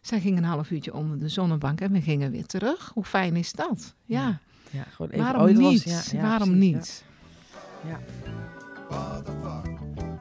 zij 0.00 0.20
ging 0.20 0.36
een 0.38 0.44
half 0.44 0.70
uurtje 0.70 0.94
onder 0.94 1.18
de 1.18 1.28
zonnebank 1.28 1.80
en 1.80 1.92
we 1.92 2.00
gingen 2.00 2.30
weer 2.30 2.46
terug. 2.46 2.90
Hoe 2.94 3.04
fijn 3.04 3.36
is 3.36 3.52
dat? 3.52 3.94
Ja, 4.04 4.20
Ja, 4.26 4.38
Ja, 4.70 4.82
gewoon 4.90 5.10
even, 5.10 5.24
waarom 5.24 5.54
was- 5.54 5.72
niet? 5.72 5.84
ja, 5.84 6.00
ja, 6.18 6.22
waarom 6.22 6.48
precies, 6.50 6.70
ja. 6.70 6.76
niet? 6.76 7.04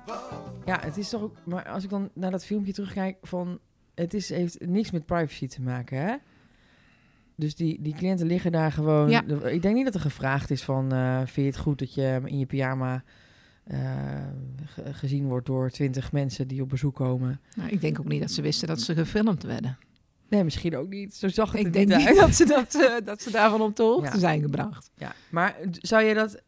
Fuck? 0.06 0.18
Ja, 0.66 0.80
het 0.82 0.98
is 0.98 1.10
toch 1.10 1.22
ook... 1.22 1.36
Maar 1.46 1.68
als 1.70 1.84
ik 1.84 1.90
dan 1.90 2.10
naar 2.14 2.32
dat 2.32 2.46
filmpje 2.46 2.74
terugkijk 2.74 3.18
van... 3.22 3.60
Het 3.96 4.14
is, 4.14 4.30
heeft 4.30 4.66
niks 4.66 4.92
met 4.92 5.06
privacy 5.06 5.48
te 5.48 5.62
maken, 5.62 5.98
hè? 6.06 6.16
Dus 7.36 7.56
die, 7.56 7.82
die 7.82 7.94
cliënten 7.96 8.28
liggen 8.28 8.52
daar 8.52 8.72
gewoon... 8.72 9.10
Ja. 9.10 9.24
Ik 9.44 9.62
denk 9.62 9.76
niet 9.76 9.86
dat 9.86 9.94
er 9.94 10.00
gevraagd 10.00 10.52
is 10.52 10.64
van... 10.64 10.90
vind 11.18 11.36
je 11.36 11.42
het 11.42 11.58
goed 11.58 11.80
dat 11.80 11.94
je 11.94 12.22
in 12.26 12.40
je 12.40 12.46
pyjama... 12.46 13.04
eh, 13.66 13.80
ge- 14.66 14.94
gezien 14.94 15.26
wordt 15.28 15.46
door 15.46 15.70
twintig 15.70 16.12
mensen 16.12 16.48
die 16.48 16.62
op 16.62 16.70
bezoek 16.70 16.96
komen. 16.96 17.40
Nou, 17.56 17.70
ik 17.70 17.82
denk 17.82 18.00
ook 18.00 18.08
niet 18.08 18.22
dat 18.22 18.32
ze 18.32 18.42
wisten 18.42 18.68
dat 18.68 18.82
ze 18.82 18.94
gefilmd 18.96 19.44
werden. 19.44 19.78
Nee, 20.30 20.44
misschien 20.44 20.78
ook 20.78 20.90
niet. 20.90 21.16
Zo 21.16 21.28
zag 21.28 21.52
het 21.52 21.60
Ik 21.60 21.66
er 21.66 21.72
denk 21.72 21.88
niet 21.88 21.98
niet 21.98 22.08
uit. 22.08 22.18
dat 22.28 22.34
ze, 22.36 22.46
dat, 22.46 22.76
eh, 22.76 23.06
dat 23.06 23.22
ze 23.22 23.32
daarvan 23.32 23.62
op 23.62 23.76
de 23.76 23.84
hoogte 23.84 24.12
Ja. 24.14 24.18
zijn 24.20 24.42
gebracht. 24.42 24.92
Ja, 24.96 25.14
maar 25.30 25.56
zou 25.72 26.04
je 26.04 26.14
dat... 26.14 26.42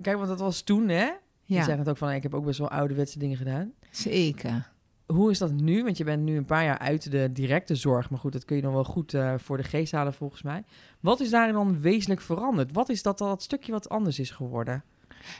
Kijk, 0.00 0.16
want 0.16 0.28
dat 0.28 0.40
was 0.40 0.62
toen, 0.62 0.88
hè? 0.88 1.04
Je 1.44 1.54
Ja, 1.54 1.64
zegt 1.64 1.78
het 1.78 1.88
ook 1.88 1.96
van, 1.96 2.10
ik 2.10 2.22
heb 2.22 2.34
ook 2.34 2.44
best 2.44 2.58
wel 2.58 2.70
ouderwetse 2.70 3.18
dingen 3.18 3.36
gedaan. 3.36 3.72
zeker. 3.90 4.74
Hoe 5.06 5.30
is 5.30 5.38
dat 5.38 5.52
nu? 5.52 5.84
Want 5.84 5.96
je 5.96 6.04
bent 6.04 6.22
nu 6.22 6.36
een 6.36 6.44
paar 6.44 6.64
jaar 6.64 6.78
uit 6.78 7.10
de 7.10 7.32
directe 7.32 7.74
zorg. 7.74 8.10
Maar 8.10 8.18
goed, 8.18 8.32
dat 8.32 8.44
kun 8.44 8.56
je 8.56 8.62
nog 8.62 8.72
wel 8.72 8.84
goed 8.84 9.14
eh, 9.14 9.34
voor 9.36 9.56
de 9.56 9.62
geest 9.62 9.92
halen 9.92 10.14
volgens 10.14 10.42
mij. 10.42 10.64
Wat 11.00 11.20
is 11.20 11.30
daarin 11.30 11.54
dan 11.54 11.80
wezenlijk 11.80 12.20
veranderd? 12.20 12.72
Wat 12.72 12.88
is 12.88 13.02
dat, 13.02 13.18
dat 13.18 13.42
stukje 13.42 13.72
wat 13.72 13.88
anders 13.88 14.18
is 14.18 14.30
geworden? 14.30 14.84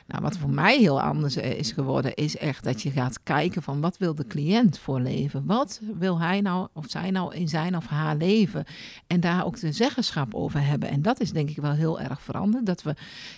Nou, 0.07 0.21
wat 0.21 0.37
voor 0.37 0.49
mij 0.49 0.79
heel 0.79 1.01
anders 1.01 1.35
eh, 1.35 1.51
is 1.51 1.71
geworden, 1.71 2.15
is 2.15 2.37
echt 2.37 2.63
dat 2.63 2.81
je 2.81 2.91
gaat 2.91 3.23
kijken 3.23 3.63
van 3.63 3.81
wat 3.81 3.97
wil 3.97 4.15
de 4.15 4.27
cliënt 4.27 4.79
voor 4.79 4.99
leven? 4.99 5.45
Wat 5.45 5.81
wil 5.97 6.19
hij 6.19 6.41
nou 6.41 6.67
of 6.73 6.85
zij 6.87 7.11
nou 7.11 7.35
in 7.35 7.47
zijn 7.47 7.75
of 7.77 7.87
haar 7.87 8.15
leven? 8.15 8.65
En 9.07 9.19
daar 9.19 9.45
ook 9.45 9.59
de 9.59 9.71
zeggenschap 9.71 10.33
over 10.33 10.65
hebben. 10.65 10.89
En 10.89 11.01
dat 11.01 11.19
is 11.19 11.31
denk 11.31 11.49
ik 11.49 11.57
wel 11.57 11.71
heel 11.71 11.99
erg 11.99 12.21
veranderd. 12.21 12.65
Dat 12.65 12.83
we 12.83 12.95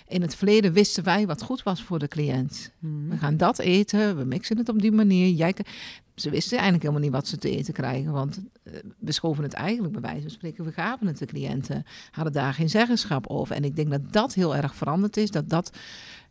in 0.08 0.22
het 0.22 0.36
verleden 0.36 0.72
wisten 0.72 1.04
wij 1.04 1.26
wat 1.26 1.42
goed 1.42 1.62
was 1.62 1.82
voor 1.82 1.98
de 1.98 2.08
cliënt. 2.08 2.70
We 3.08 3.16
gaan 3.16 3.36
dat 3.36 3.58
eten, 3.58 4.16
we 4.16 4.24
mixen 4.24 4.58
het 4.58 4.68
op 4.68 4.80
die 4.80 4.92
manier. 4.92 5.28
Jij, 5.28 5.54
ze 6.14 6.30
wisten 6.30 6.58
eigenlijk 6.58 6.82
helemaal 6.82 7.04
niet 7.04 7.12
wat 7.12 7.28
ze 7.28 7.38
te 7.38 7.56
eten 7.56 7.74
krijgen, 7.74 8.12
want 8.12 8.40
eh, 8.62 8.72
we 8.98 9.12
schoven 9.12 9.42
het 9.42 9.52
eigenlijk 9.52 9.92
bij 9.92 10.02
wijze 10.02 10.20
van 10.20 10.30
spreken, 10.30 10.64
we 10.64 10.72
gaven 10.72 11.06
het 11.06 11.18
de 11.18 11.26
cliënten, 11.26 11.84
hadden 12.10 12.32
daar 12.32 12.54
geen 12.54 12.70
zeggenschap 12.70 13.26
over. 13.26 13.56
En 13.56 13.64
ik 13.64 13.76
denk 13.76 13.90
dat 13.90 14.12
dat 14.12 14.34
heel 14.34 14.56
erg 14.56 14.74
veranderd 14.74 15.16
is, 15.16 15.30
dat 15.30 15.48
dat 15.48 15.70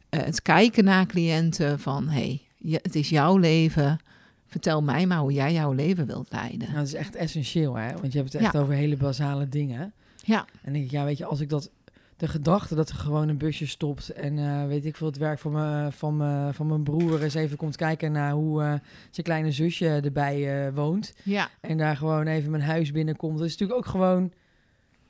het 0.10 0.42
kijken 0.42 0.84
naar 0.84 1.06
cliënten 1.06 1.80
van, 1.80 2.08
hé, 2.08 2.12
hey, 2.20 2.42
je- 2.58 2.80
het 2.82 2.96
is 2.96 3.10
jouw 3.10 3.38
leven, 3.38 4.00
vertel 4.48 4.82
mij 4.84 5.06
maar 5.06 5.18
hoe 5.20 5.34
jij 5.34 5.54
jouw 5.54 5.72
leven 5.72 6.06
wilt 6.06 6.28
leiden. 6.32 6.60
Nou, 6.60 6.74
dat 6.76 6.88
is 6.88 6.94
echt 6.94 7.16
essentieel, 7.16 7.76
hè? 7.76 7.92
Want 7.94 8.12
je 8.14 8.20
hebt 8.20 8.34
het 8.34 8.42
echt 8.42 8.54
Ja. 8.54 8.60
over 8.60 8.74
hele 8.74 8.98
basale 8.98 9.50
dingen. 9.50 9.94
Ja. 10.24 10.46
En 10.62 10.74
denk 10.74 10.86
ik, 10.86 10.92
ja, 10.92 11.04
weet 11.06 11.18
je, 11.18 11.26
als 11.26 11.40
ik 11.40 11.50
dat 11.50 11.70
de 12.18 12.28
gedachte 12.28 12.76
dat 12.76 12.90
er 12.90 12.96
gewoon 12.96 13.30
een 13.30 13.38
busje 13.38 13.68
stopt 13.68 14.10
en 14.10 14.38
eh, 14.40 14.66
weet 14.68 14.86
ik 14.86 14.96
veel, 14.96 15.08
het 15.08 15.18
werk 15.18 15.40
van 15.40 15.52
mijn, 15.52 15.92
van, 15.92 16.18
van 16.54 16.68
mijn 16.68 16.84
broer 16.84 17.24
eens 17.24 17.34
even 17.34 17.58
komt 17.58 17.76
kijken 17.76 18.12
naar 18.12 18.32
hoe 18.32 18.62
eh, 18.62 18.68
zijn 19.10 19.26
kleine 19.26 19.52
zusje 19.52 19.88
erbij 20.04 20.66
eh, 20.68 20.74
woont. 20.74 21.14
Ja, 21.24 21.50
En 21.62 21.78
daar 21.78 21.98
gewoon 21.98 22.28
even 22.28 22.52
mijn 22.52 22.64
huis 22.64 22.92
binnenkomt. 22.92 23.38
Dat 23.38 23.48
is 23.48 23.52
natuurlijk 23.58 23.80
ook 23.80 23.86
gewoon 23.92 24.32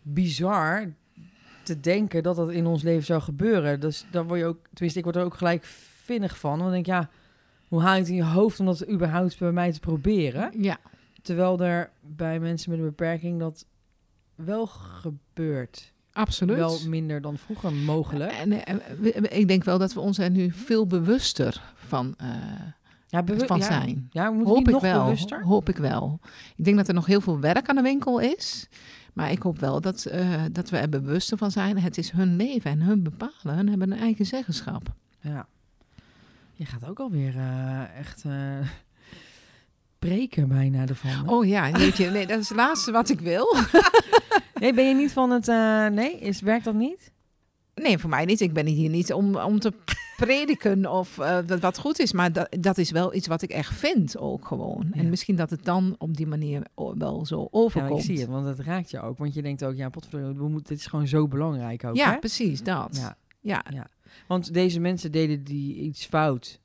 bizar 0.01 0.93
te 1.75 1.79
denken 1.79 2.23
dat 2.23 2.35
dat 2.35 2.51
in 2.51 2.65
ons 2.65 2.83
leven 2.83 3.05
zou 3.05 3.21
gebeuren. 3.21 3.79
Dus 3.79 4.05
dan 4.11 4.27
word 4.27 4.39
je 4.39 4.45
ook, 4.45 4.57
tenminste, 4.73 4.97
ik 4.99 5.03
word 5.05 5.15
er 5.15 5.23
ook 5.23 5.33
gelijk 5.37 5.63
vinnig 6.03 6.37
van. 6.39 6.57
Want 6.59 6.67
ik 6.67 6.73
denk, 6.73 6.85
ja, 6.85 7.09
hoe 7.67 7.81
haal 7.81 7.93
je 7.93 7.99
het 7.99 8.09
in 8.09 8.15
je 8.15 8.23
hoofd 8.23 8.59
om 8.59 8.65
dat 8.65 8.89
überhaupt 8.89 9.39
bij 9.39 9.51
mij 9.51 9.71
te 9.71 9.79
proberen? 9.79 10.51
ja. 10.61 10.77
Terwijl 11.21 11.59
er 11.59 11.89
bij 12.01 12.39
mensen 12.39 12.69
met 12.69 12.79
een 12.79 12.85
beperking 12.85 13.39
dat 13.39 13.65
wel 14.35 14.67
gebeurt. 14.67 15.93
absoluut. 16.13 16.57
Wel 16.57 16.77
minder 16.87 17.21
dan 17.21 17.37
vroeger 17.37 17.73
mogelijk. 17.73 18.31
En, 18.31 18.65
eh, 18.65 19.39
ik 19.39 19.47
denk 19.47 19.63
wel 19.63 19.77
dat 19.77 19.93
we 19.93 19.99
ons 19.99 20.17
er 20.17 20.29
nu 20.29 20.51
veel 20.51 20.87
bewuster 20.87 21.61
van, 21.75 22.15
Ja, 23.07 23.23
bewu- 23.23 23.45
van 23.45 23.63
zijn. 23.63 24.07
Ja, 24.11 24.25
we 24.29 24.33
moeten 24.35 24.47
Hoop 24.47 24.57
niet 24.57 24.67
ik 24.67 24.73
nog 24.73 24.81
wel. 24.81 25.03
bewuster. 25.03 25.43
Hoop 25.43 25.69
ik 25.69 25.77
wel. 25.77 26.19
Ik 26.55 26.63
denk 26.65 26.77
dat 26.77 26.87
er 26.87 26.93
nog 26.93 27.05
heel 27.05 27.21
veel 27.21 27.39
werk 27.39 27.69
aan 27.69 27.75
de 27.75 27.81
winkel 27.81 28.19
is. 28.19 28.67
Maar 29.13 29.31
ik 29.31 29.41
hoop 29.41 29.59
wel 29.59 29.81
dat, 29.81 30.05
eh, 30.05 30.43
dat 30.51 30.69
we 30.69 30.77
er 30.77 30.89
bewuster 30.89 31.37
van 31.37 31.51
zijn. 31.51 31.79
Het 31.79 31.97
is 31.97 32.11
hun 32.11 32.35
leven 32.35 32.71
en 32.71 32.81
hun 32.81 33.03
bepalen. 33.03 33.55
Hun 33.55 33.69
hebben 33.69 33.91
een 33.91 33.99
eigen 33.99 34.25
zeggenschap. 34.25 34.93
Ja. 35.21 35.47
Je 36.53 36.65
gaat 36.65 36.89
ook 36.89 36.99
alweer 36.99 37.35
eh 37.37 37.97
echt 37.99 38.25
eh 38.25 38.33
preken 39.99 40.47
bijna 40.47 40.85
ervan. 40.85 41.11
hè? 41.11 41.31
Oh 41.31 41.45
ja, 41.45 41.71
weet 41.71 41.97
je, 41.97 42.09
nee, 42.09 42.27
dat 42.27 42.39
is 42.39 42.49
het 42.49 42.57
laatste 42.57 42.91
wat 42.91 43.09
ik 43.09 43.19
wil. 43.19 43.55
Nee, 44.59 44.73
ben 44.73 44.87
je 44.87 44.95
niet 44.95 45.11
van 45.11 45.29
het... 45.31 45.47
eh, 45.47 45.87
nee, 45.87 46.19
is, 46.19 46.41
werkt 46.41 46.65
dat 46.65 46.73
niet? 46.73 47.11
Nee, 47.75 47.97
voor 47.97 48.09
mij 48.09 48.25
niet. 48.25 48.39
Ik 48.41 48.53
ben 48.53 48.65
hier 48.65 48.89
niet 48.89 49.13
om, 49.13 49.35
om 49.35 49.59
te 49.59 49.73
prediken 50.19 50.91
of 50.91 51.17
eh, 51.17 51.37
wat 51.59 51.77
goed 51.77 51.99
is. 51.99 52.11
Maar 52.13 52.31
dat, 52.33 52.57
dat 52.59 52.77
is 52.77 52.91
wel 52.91 53.13
iets 53.15 53.27
wat 53.27 53.41
ik 53.41 53.49
echt 53.49 53.73
vind 53.75 54.17
ook 54.17 54.47
gewoon. 54.47 54.87
Ja. 54.93 54.99
En 54.99 55.09
misschien 55.09 55.35
dat 55.35 55.49
het 55.49 55.65
dan 55.65 55.95
op 55.97 56.17
die 56.17 56.27
manier 56.27 56.63
wel 56.97 57.25
zo 57.25 57.39
Ja, 57.41 57.47
overkomt. 57.51 57.99
ik 57.99 58.05
zie 58.05 58.19
het, 58.19 58.27
want 58.29 58.45
het 58.45 58.59
raakt 58.59 58.89
je 58.91 59.01
ook. 59.01 59.17
Want 59.17 59.33
je 59.33 59.41
denkt 59.41 59.63
ook, 59.63 59.75
ja, 59.75 59.89
potverdorie, 59.89 60.35
we 60.37 60.47
moeten, 60.47 60.67
dit 60.73 60.77
is 60.79 60.85
gewoon 60.87 61.07
zo 61.07 61.27
belangrijk 61.27 61.83
ook, 61.83 61.95
Ja, 61.95 62.11
hè? 62.11 62.17
precies, 62.19 62.63
dat. 62.63 62.97
Ja, 63.41 63.63
Ja. 63.71 63.87
want 64.27 64.53
deze 64.53 64.79
mensen 64.79 65.11
deden 65.11 65.43
die 65.43 65.75
iets 65.75 66.05
fout 66.05 66.59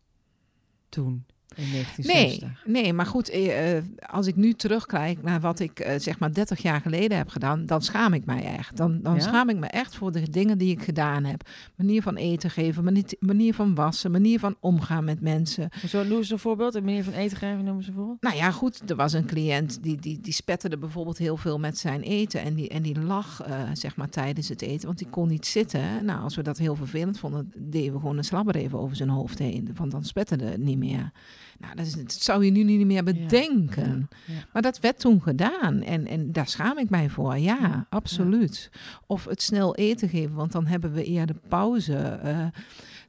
toen, 0.88 1.25
in 1.56 1.70
1960. 1.73 2.62
Nee, 2.64 2.82
nee, 2.82 2.92
maar 2.92 3.06
goed, 3.06 3.30
eh, 3.30 3.76
eh, 3.76 3.84
als 4.11 4.26
ik 4.26 4.37
nu 4.37 4.52
terugkijk 4.52 5.23
naar 5.23 5.40
wat 5.40 5.61
ik 5.61 5.80
eh, 5.80 5.99
zeg 5.99 6.18
maar 6.18 6.32
30 6.32 6.62
jaar 6.62 6.80
geleden 6.80 7.16
heb 7.16 7.28
gedaan, 7.28 7.66
dan 7.66 7.82
schaam 7.82 8.12
ik 8.12 8.25
mij 8.25 8.44
echt. 8.44 8.76
Dan, 8.76 9.02
dan 9.02 9.14
Ja? 9.14 9.20
schaam 9.20 9.49
ik 9.49 9.56
me 9.56 9.66
echt 9.66 9.94
voor 9.96 10.12
de 10.12 10.30
dingen 10.30 10.58
die 10.58 10.70
ik 10.70 10.82
gedaan 10.82 11.25
heb. 11.25 11.49
Manier 11.76 12.02
van 12.02 12.16
eten 12.16 12.50
geven, 12.50 12.84
manier, 12.84 13.04
manier 13.18 13.54
van 13.54 13.75
wassen, 13.75 14.11
manier 14.11 14.38
van 14.38 14.56
omgaan 14.61 15.04
met 15.04 15.20
mensen. 15.20 15.68
Zo, 15.88 16.04
noem 16.04 16.16
eens 16.18 16.30
een 16.30 16.38
voorbeeld. 16.38 16.75
Een 16.75 16.84
manier 16.84 17.04
van 17.04 17.12
eten 17.12 17.37
geven, 17.37 17.64
noem 17.64 17.76
eens 17.76 17.87
een 17.87 17.94
voorbeeld. 17.94 18.23
Nou 18.23 18.37
ja, 18.37 18.50
goed, 18.50 18.90
er 18.90 18.96
was 18.96 19.12
een 19.12 19.26
cliënt 19.26 19.82
die, 19.82 19.96
die, 20.00 20.20
die 20.20 20.32
spetterde 20.32 20.78
bijvoorbeeld 20.78 21.18
heel 21.18 21.37
veel 21.37 21.58
met 21.58 21.78
zijn 21.78 22.02
eten. 22.02 22.40
En 22.42 22.54
die, 22.54 22.68
en 22.68 22.82
die 22.82 23.00
lag, 23.00 23.46
zeg 23.73 23.96
maar, 23.96 24.08
tijdens 24.08 24.49
het 24.49 24.62
eten, 24.62 24.87
want 24.87 24.99
die 24.99 25.08
kon 25.11 25.28
niet 25.28 25.46
zitten. 25.46 26.04
Nou, 26.04 26.23
als 26.23 26.37
we 26.37 26.42
dat 26.42 26.58
heel 26.58 26.75
vervelend 26.76 27.18
vonden, 27.18 27.52
deden 27.56 27.92
we 27.92 27.99
gewoon 27.99 28.16
een 28.16 28.25
slabber 28.25 28.56
even 28.56 28.78
over 28.78 28.96
zijn 28.96 29.08
hoofd 29.08 29.38
heen. 29.38 29.70
Want 29.75 29.90
dan 29.90 30.04
spetterde 30.04 30.44
het 30.44 30.58
niet 30.61 30.78
meer. 30.78 31.12
Nou, 31.58 31.75
dat, 31.75 31.87
is, 31.87 31.92
dat 31.92 32.12
zou 32.12 32.44
je 32.44 32.50
nu 32.50 32.62
niet 32.62 32.87
meer 32.87 33.04
bedenken. 33.04 34.08
Ja, 34.26 34.34
ja. 34.34 34.44
Maar 34.52 34.62
dat 34.62 34.80
werd 34.80 34.99
toen 35.00 35.23
gedaan. 35.23 35.82
En, 35.82 36.06
en 36.06 36.32
daar 36.32 36.49
schaam 36.49 36.78
ik 36.78 36.90
mij 36.90 37.08
voor. 37.08 37.38
Ja, 37.38 37.87
absoluut. 37.90 38.70
Of 39.06 39.25
het 39.25 39.42
snel 39.42 39.75
eten 39.75 40.08
geven, 40.08 40.34
want 40.34 40.52
dan 40.52 40.66
hebben 40.66 40.92
we 40.92 41.04
eerder 41.04 41.37
pauze. 41.49 41.96
eh. 41.96 42.46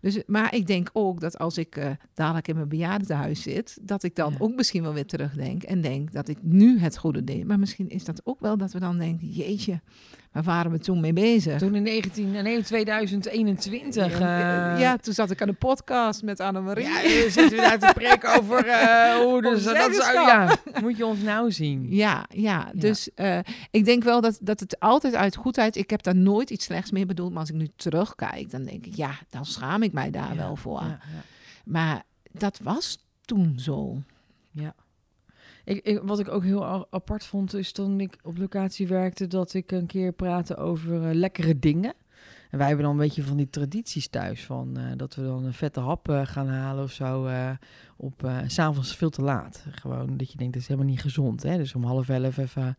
dus, 0.01 0.21
maar 0.27 0.55
ik 0.55 0.67
denk 0.67 0.89
ook 0.93 1.19
dat 1.19 1.37
als 1.37 1.57
ik 1.57 1.75
eh, 1.75 1.89
dadelijk 2.13 2.47
in 2.47 2.55
mijn 2.55 2.67
bejaardentehuis 2.67 3.41
zit, 3.41 3.77
dat 3.81 4.03
ik 4.03 4.15
dan 4.15 4.35
ook 4.39 4.55
misschien 4.55 4.81
wel 4.83 4.93
weer 4.93 5.05
terugdenk 5.05 5.63
en 5.63 5.81
denk 5.81 6.11
dat 6.11 6.27
ik 6.27 6.37
nu 6.41 6.79
het 6.79 6.97
goede 6.97 7.23
deed. 7.23 7.47
Maar 7.47 7.59
misschien 7.59 7.89
is 7.89 8.05
dat 8.05 8.21
ook 8.23 8.39
wel 8.39 8.57
dat 8.57 8.71
we 8.73 8.79
dan 8.79 8.97
denken, 8.97 9.27
jeetje, 9.27 9.81
waar 10.35 10.43
waren 10.43 10.71
we 10.71 10.79
toen 10.79 10.99
mee 10.99 11.13
bezig? 11.13 11.59
Toen 11.59 11.75
in 11.75 11.83
19, 11.83 12.31
nee, 12.31 12.63
2021. 12.63 14.19
ja, 14.19 14.73
eh, 14.73 14.79
ja, 14.79 14.97
toen 14.97 15.13
zat 15.13 15.31
ik 15.31 15.41
aan 15.41 15.47
de 15.47 15.53
podcast 15.53 16.23
met 16.23 16.39
Annemarie. 16.39 16.85
Ja, 16.85 17.01
we 17.01 17.27
zitten 17.29 17.57
daar 17.57 17.79
te 17.79 17.91
preken 17.93 18.35
over 18.35 18.67
eh, 18.67 19.15
hoe 19.23 19.41
dus 19.41 19.63
dat 19.63 19.95
zou, 19.95 20.27
ja, 20.27 20.55
moet 20.81 20.97
je 20.97 21.05
ons 21.05 21.19
nou 21.19 21.51
zien. 21.51 21.87
Ja, 21.89 22.25
ja. 22.29 22.71
dus 22.73 23.09
eh, 23.13 23.39
ik 23.71 23.85
denk 23.85 24.03
wel 24.03 24.21
dat, 24.21 24.37
dat 24.41 24.59
het 24.59 24.79
altijd 24.79 25.15
uit 25.15 25.35
goedheid... 25.35 25.75
Ik 25.75 25.89
heb 25.89 26.03
daar 26.03 26.15
nooit 26.15 26.49
iets 26.49 26.65
slechts 26.65 26.91
mee 26.91 27.05
bedoeld. 27.05 27.31
Maar 27.31 27.39
als 27.39 27.49
ik 27.49 27.55
nu 27.55 27.67
terugkijk, 27.75 28.51
dan 28.51 28.63
denk 28.63 28.85
ik... 28.85 28.95
Ja, 28.95 29.11
dan 29.29 29.45
schaam 29.45 29.83
ik 29.83 29.91
mij 29.91 30.11
daar 30.11 30.33
Ja, 30.33 30.35
wel 30.35 30.55
voor. 30.55 30.81
Ja, 30.81 30.87
ja. 30.87 31.23
Maar 31.65 32.03
dat 32.31 32.59
was 32.63 32.97
toen 33.25 33.53
zo. 33.57 33.97
Ik, 35.65 35.79
ik, 35.85 35.99
wat 36.03 36.19
ik 36.19 36.29
ook 36.29 36.43
heel 36.43 36.87
apart 36.91 37.25
vond, 37.25 37.53
is 37.55 37.71
toen 37.71 37.99
ik 37.99 38.17
op 38.23 38.37
locatie 38.37 38.87
werkte, 38.87 39.27
dat 39.27 39.53
ik 39.53 39.71
een 39.71 39.85
keer 39.85 40.11
praatte 40.11 40.55
over 40.57 41.07
eh, 41.09 41.13
lekkere 41.15 41.59
dingen. 41.59 41.93
En 42.51 42.57
wij 42.57 42.67
hebben 42.67 42.85
dan 42.85 42.93
een 42.95 43.01
beetje 43.01 43.23
van 43.23 43.37
die 43.37 43.49
tradities 43.49 44.07
thuis, 44.07 44.45
van 44.45 44.77
eh, 44.77 44.83
dat 44.97 45.15
we 45.15 45.23
dan 45.23 45.45
een 45.45 45.53
vette 45.53 45.79
hap 45.79 46.09
eh, 46.09 46.21
gaan 46.25 46.47
halen 46.47 46.83
of 46.83 46.91
zo, 46.91 47.25
eh, 47.25 47.49
op 47.95 48.29
s 48.47 48.53
s'avonds 48.53 48.95
veel 48.95 49.09
te 49.09 49.21
laat. 49.21 49.65
Gewoon 49.71 50.17
dat 50.17 50.31
je 50.31 50.37
denkt, 50.37 50.53
dat 50.53 50.61
is 50.61 50.67
helemaal 50.67 50.89
niet 50.89 51.01
gezond. 51.01 51.43
Hè? 51.43 51.57
Dus 51.57 51.75
om 51.75 51.83
half 51.83 52.09
elf 52.09 52.37
even, 52.37 52.77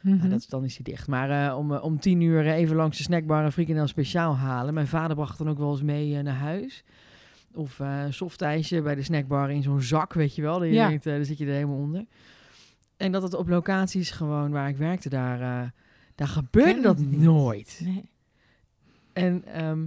Mhm. 0.00 0.16
nou, 0.16 0.28
dat, 0.28 0.38
is- 0.40 0.46
dan 0.46 0.64
is 0.64 0.76
die 0.76 0.84
dicht. 0.84 1.06
Maar 1.08 1.56
om, 1.56 1.72
om 1.72 2.00
tien 2.00 2.20
uur 2.20 2.46
even 2.46 2.76
langs 2.76 2.96
de 2.96 3.02
snackbar 3.02 3.44
een 3.44 3.52
frikandel 3.52 3.86
speciaal 3.86 4.36
halen. 4.36 4.74
Mijn 4.74 4.86
vader 4.86 5.16
bracht 5.16 5.38
dan 5.38 5.48
ook 5.48 5.58
wel 5.58 5.70
eens 5.70 5.82
mee 5.82 6.22
naar 6.22 6.34
huis. 6.34 6.84
Of 7.56 7.80
eh 7.80 8.04
softijsje 8.10 8.82
bij 8.82 8.94
de 8.94 9.02
snackbar 9.02 9.50
in 9.50 9.62
zo'n 9.62 9.82
zak, 9.82 10.12
weet 10.12 10.34
je 10.34 10.42
wel. 10.42 10.64
Je 10.64 10.72
Ja. 10.72 10.88
denkt, 10.88 11.06
eh, 11.06 11.12
daar 11.14 11.24
zit 11.24 11.38
je 11.38 11.46
er 11.46 11.52
helemaal 11.52 11.76
onder. 11.76 12.04
En 12.96 13.12
dat 13.12 13.22
het 13.22 13.34
op 13.34 13.48
locaties 13.48 14.10
gewoon 14.10 14.50
waar 14.50 14.68
ik 14.68 14.76
werkte, 14.76 15.08
daar, 15.08 15.40
eh, 15.40 15.70
daar 16.14 16.28
gebeurde 16.28 16.72
Ken 16.72 16.82
dat 16.82 16.98
niet. 16.98 17.20
nooit. 17.20 17.80
Nee. 17.84 18.10
En 19.12 19.44
ehm 19.44 19.86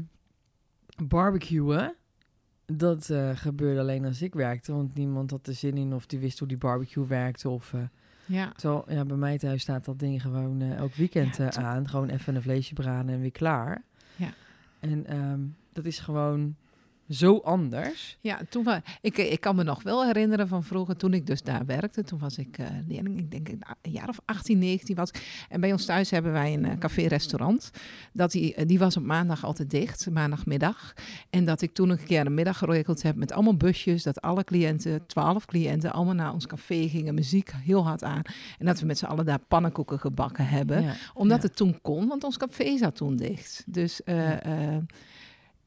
barbecuen, 1.04 1.96
dat 2.66 3.12
gebeurde 3.34 3.80
alleen 3.80 4.06
als 4.06 4.22
ik 4.22 4.34
werkte. 4.34 4.74
Want 4.74 4.94
niemand 4.96 5.32
had 5.32 5.48
er 5.48 5.54
zin 5.54 5.78
in 5.78 5.94
of 5.94 6.06
die 6.06 6.20
wist 6.20 6.40
hoe 6.40 6.48
die 6.48 6.58
barbecue 6.58 7.06
werkte. 7.08 7.50
Of, 7.50 7.74
Ja. 8.26 8.52
terwijl 8.56 8.86
ja, 8.88 9.06
bij 9.06 9.18
mij 9.18 9.38
thuis 9.38 9.62
staat 9.62 9.86
dat 9.86 10.00
ding 10.00 10.22
gewoon 10.22 10.62
elk 10.62 10.94
weekend 10.94 11.38
Ja, 11.38 11.52
aan. 11.52 11.88
Gewoon 11.90 12.10
even 12.10 12.36
een 12.36 12.42
vleesje 12.42 12.74
braden 12.74 13.14
en 13.14 13.20
weer 13.22 13.32
klaar. 13.32 13.84
Ja. 14.16 14.34
En 14.80 15.06
ehm, 15.06 15.40
dat 15.74 15.86
is 15.86 16.00
gewoon 16.00 16.56
zo 17.10 17.38
anders. 17.38 18.18
Ja, 18.22 18.39
toen 18.50 18.63
was, 18.63 18.80
ik, 19.01 19.18
ik 19.18 19.42
kan 19.42 19.56
me 19.56 19.63
nog 19.63 19.84
wel 19.84 20.06
herinneren 20.06 20.48
van 20.48 20.63
vroeger, 20.63 20.96
toen 20.98 21.13
ik 21.13 21.25
dus 21.28 21.42
daar 21.42 21.66
werkte. 21.66 22.04
Toen 22.04 22.20
was 22.20 22.38
ik 22.38 22.58
eh, 22.58 22.66
leerling, 22.88 23.18
ik 23.20 23.32
denk 23.32 23.50
ik 23.50 23.58
een 23.82 23.92
jaar 23.92 24.10
of 24.10 24.20
18, 24.25 24.60
19 24.60 24.96
was. 24.96 25.12
En 25.50 25.62
bij 25.62 25.72
ons 25.72 25.86
thuis 25.86 26.10
hebben 26.10 26.32
wij 26.32 26.54
een 26.54 26.66
eh, 26.66 26.78
café-restaurant. 26.78 27.72
Dat 28.13 28.32
die, 28.32 28.56
eh, 28.56 28.68
die 28.68 28.80
was 28.80 28.98
op 28.98 29.04
maandag 29.04 29.46
altijd 29.46 29.70
dicht, 29.70 30.10
maandagmiddag. 30.12 30.94
En 31.30 31.46
dat 31.46 31.62
ik 31.62 31.74
toen 31.74 31.89
een 31.89 32.04
keer 32.04 32.25
een 32.25 32.34
middag 32.34 32.58
geregeld 32.58 33.01
heb 33.01 33.16
met 33.16 33.32
allemaal 33.32 33.58
busjes. 33.58 34.04
Dat 34.04 34.22
alle 34.22 34.44
cliënten, 34.44 35.06
12 35.06 35.46
cliënten, 35.46 35.92
allemaal 35.92 36.13
naar 36.16 36.34
ons 36.34 36.48
café 36.48 36.88
gingen. 36.89 37.13
Muziek 37.13 37.51
heel 37.56 37.84
hard 37.86 38.04
aan. 38.04 38.22
En 38.60 38.66
dat 38.66 38.80
we 38.80 38.86
met 38.86 38.98
z'n 38.98 39.06
allen 39.06 39.25
daar 39.25 39.39
pannenkoeken 39.48 40.00
gebakken 40.00 40.48
hebben 40.48 40.82
Ja. 40.82 40.94
omdat 41.13 41.38
Ja. 41.42 41.48
het 41.48 41.56
toen 41.56 41.80
kon, 41.82 42.08
want 42.08 42.24
ons 42.24 42.38
café 42.38 42.78
zat 42.78 42.96
toen 42.96 43.16
dicht. 43.16 43.63
Dus 43.68 44.01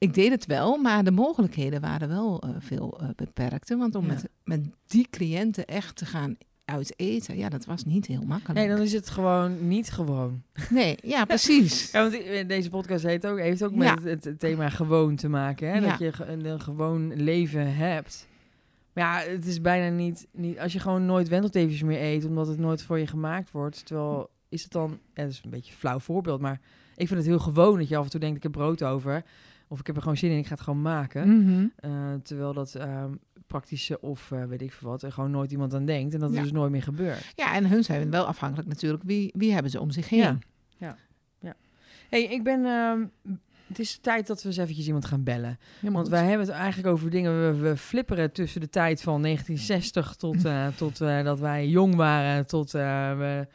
ik 0.03 0.15
deed 0.15 0.31
het 0.31 0.47
wel, 0.47 0.77
maar 0.77 1.05
de 1.05 1.11
mogelijkheden 1.11 1.81
waren 1.81 2.09
wel 2.09 2.41
eh, 2.43 2.51
veel 2.59 2.99
eh, 3.01 3.09
beperkter. 3.17 3.79
Want 3.79 3.95
om 3.95 4.07
Ja. 4.07 4.13
met, 4.13 4.29
met 4.45 4.65
die 4.87 5.07
cliënten 5.11 5.67
echt 5.67 5.97
te 5.97 6.07
gaan 6.07 6.37
uit 6.65 6.95
eten, 6.97 7.37
ja, 7.37 7.49
dat 7.49 7.65
was 7.65 7.85
niet 7.85 8.07
heel 8.07 8.23
makkelijk. 8.27 8.59
Nee, 8.59 8.69
dan 8.69 8.81
is 8.81 8.93
het 8.93 9.11
gewoon 9.11 9.69
niet 9.69 9.91
gewoon. 9.91 10.43
Nee, 10.71 10.97
ja, 11.03 11.25
precies. 11.35 11.91
Ja, 11.91 12.01
want 12.03 12.15
i- 12.15 12.47
deze 12.47 12.71
podcast 12.71 13.05
heet 13.05 13.27
ook, 13.27 13.39
heeft 13.39 13.63
ook 13.65 13.71
Ja. 13.71 13.95
met 13.95 14.05
het, 14.05 14.25
het 14.25 14.39
thema 14.41 14.69
gewoon 14.69 15.17
te 15.17 15.29
maken. 15.29 15.73
Hè? 15.73 15.81
Dat 15.81 15.99
je 15.99 16.13
een, 16.27 16.45
een 16.45 16.61
gewoon 16.61 17.15
leven 17.23 17.75
hebt. 17.75 18.27
Maar 18.93 19.05
ja, 19.25 19.31
het 19.31 19.47
is 19.47 19.61
bijna 19.61 19.97
niet, 19.97 20.27
niet... 20.33 20.59
Als 20.59 20.73
je 20.73 20.79
gewoon 20.79 21.07
nooit 21.07 21.29
wenteltevens 21.29 21.83
meer 21.83 22.01
eet, 22.03 22.25
omdat 22.25 22.47
het 22.47 22.59
nooit 22.59 22.83
voor 22.83 22.99
je 22.99 23.07
gemaakt 23.07 23.51
wordt. 23.51 23.87
Terwijl, 23.87 24.31
is 24.49 24.63
het 24.63 24.73
dan... 24.73 24.99
Ja, 25.15 25.23
dat 25.23 25.33
is 25.33 25.41
een 25.45 25.51
beetje 25.51 25.73
een 25.73 25.79
flauw 25.79 25.99
voorbeeld, 25.99 26.41
maar 26.41 26.61
ik 26.97 27.07
vind 27.07 27.19
het 27.21 27.29
heel 27.29 27.39
gewoon 27.39 27.79
dat 27.79 27.89
je 27.89 27.97
af 27.97 28.05
en 28.05 28.11
toe 28.11 28.21
denkt, 28.21 28.37
ik 28.37 28.43
heb 28.43 28.53
brood 28.53 28.83
over. 28.83 29.25
Of 29.73 29.81
ik 29.81 29.87
heb 29.87 29.97
er 29.97 30.03
gewoon 30.03 30.17
zin 30.17 30.31
in, 30.31 30.39
ik 30.39 30.47
ga 30.47 30.55
het 30.55 30.63
gewoon 30.63 30.83
maken. 30.83 31.43
Mhm. 31.43 31.67
Eh, 31.77 32.15
terwijl 32.23 32.53
dat 32.53 32.75
ehm, 32.75 33.11
praktische 33.47 34.01
of 34.01 34.33
eh, 34.33 34.45
weet 34.45 34.63
ik 34.63 34.73
veel 34.73 34.89
wat, 34.89 35.03
er 35.03 35.13
gewoon 35.13 35.31
nooit 35.31 35.53
iemand 35.53 35.75
aan 35.75 35.85
denkt. 35.85 36.15
En 36.15 36.21
dat 36.21 36.33
Ja. 36.33 36.43
dus 36.43 36.53
nooit 36.53 36.71
meer 36.71 36.83
gebeurt. 36.83 37.33
Ja, 37.35 37.55
en 37.55 37.67
hun 37.67 37.85
zijn 37.85 38.11
wel 38.11 38.25
afhankelijk 38.27 38.69
natuurlijk. 38.69 39.03
Wie, 39.03 39.33
wie 39.37 39.53
hebben 39.53 39.71
ze 39.71 39.81
om 39.81 39.91
zich 39.91 40.09
heen? 40.09 40.43
Ja. 40.79 40.97
hey, 42.09 42.25
ik 42.25 42.43
ben... 42.43 42.65
ehm, 42.65 43.05
het 43.67 43.79
is 43.79 43.99
tijd 43.99 44.27
dat 44.27 44.43
we 44.43 44.49
eens 44.49 44.57
eventjes 44.57 44.87
iemand 44.87 45.05
gaan 45.05 45.23
bellen. 45.23 45.59
Ja, 45.81 45.91
Want 45.91 46.09
wij 46.09 46.27
hebben 46.27 46.47
het 46.47 46.57
eigenlijk 46.57 46.89
over 46.89 47.11
dingen. 47.11 47.41
We, 47.41 47.69
we 47.69 47.77
flipperen 47.77 48.33
tussen 48.33 48.61
de 48.61 48.69
tijd 48.69 49.03
van 49.03 49.23
1960 49.23 50.15
tot, 50.25 50.45
eh, 50.45 50.67
tot 50.67 50.99
dat 50.99 51.39
wij 51.39 51.69
jong 51.69 51.95
waren. 51.95 52.47
Tot, 52.47 52.71
we, 52.73 53.47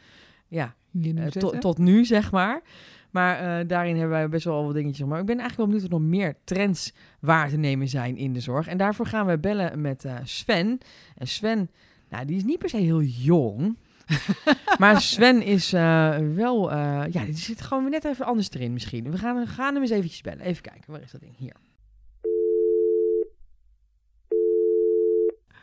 ja, 0.48 0.74
nu 0.90 1.30
tot 1.58 1.78
nu, 1.78 2.04
zeg 2.04 2.30
maar. 2.30 2.62
Maar 3.10 3.60
eh, 3.60 3.68
daarin 3.68 3.96
hebben 3.96 4.10
wij 4.10 4.28
best 4.28 4.44
wel 4.44 4.64
wat 4.64 4.74
dingetjes. 4.74 5.06
Maar 5.06 5.20
ik 5.20 5.26
ben 5.26 5.38
eigenlijk 5.38 5.56
wel 5.56 5.66
benieuwd 5.66 5.92
of 5.92 5.98
er 5.98 6.00
nog 6.00 6.18
meer 6.18 6.36
trends 6.44 6.92
waar 7.20 7.48
te 7.48 7.56
nemen 7.56 7.88
zijn 7.88 8.16
in 8.16 8.32
de 8.32 8.40
zorg. 8.40 8.66
En 8.66 8.78
daarvoor 8.78 9.06
gaan 9.06 9.26
we 9.26 9.38
bellen 9.38 9.80
met 9.80 10.04
eh, 10.04 10.16
Sven. 10.24 10.78
En 11.16 11.26
Sven, 11.26 11.70
nou, 12.08 12.24
die 12.24 12.36
is 12.36 12.44
niet 12.44 12.58
per 12.58 12.68
se 12.68 12.76
heel 12.76 13.02
jong. 13.02 13.76
maar 14.78 15.00
Sven 15.00 15.42
is 15.42 15.72
eh, 15.72 16.16
wel, 16.34 16.70
eh, 16.70 17.04
ja, 17.10 17.24
die 17.24 17.36
zit 17.36 17.60
gewoon 17.60 17.82
weer 17.82 17.92
net 17.92 18.04
even 18.04 18.24
anders 18.24 18.50
erin 18.50 18.72
misschien. 18.72 19.10
We 19.10 19.18
gaan, 19.18 19.46
gaan 19.46 19.72
hem 19.72 19.82
eens 19.82 19.90
eventjes 19.90 20.20
bellen. 20.20 20.40
Even 20.40 20.62
kijken, 20.62 20.92
waar 20.92 21.02
is 21.02 21.10
dat 21.10 21.20
ding? 21.20 21.36
Hier. 21.36 21.56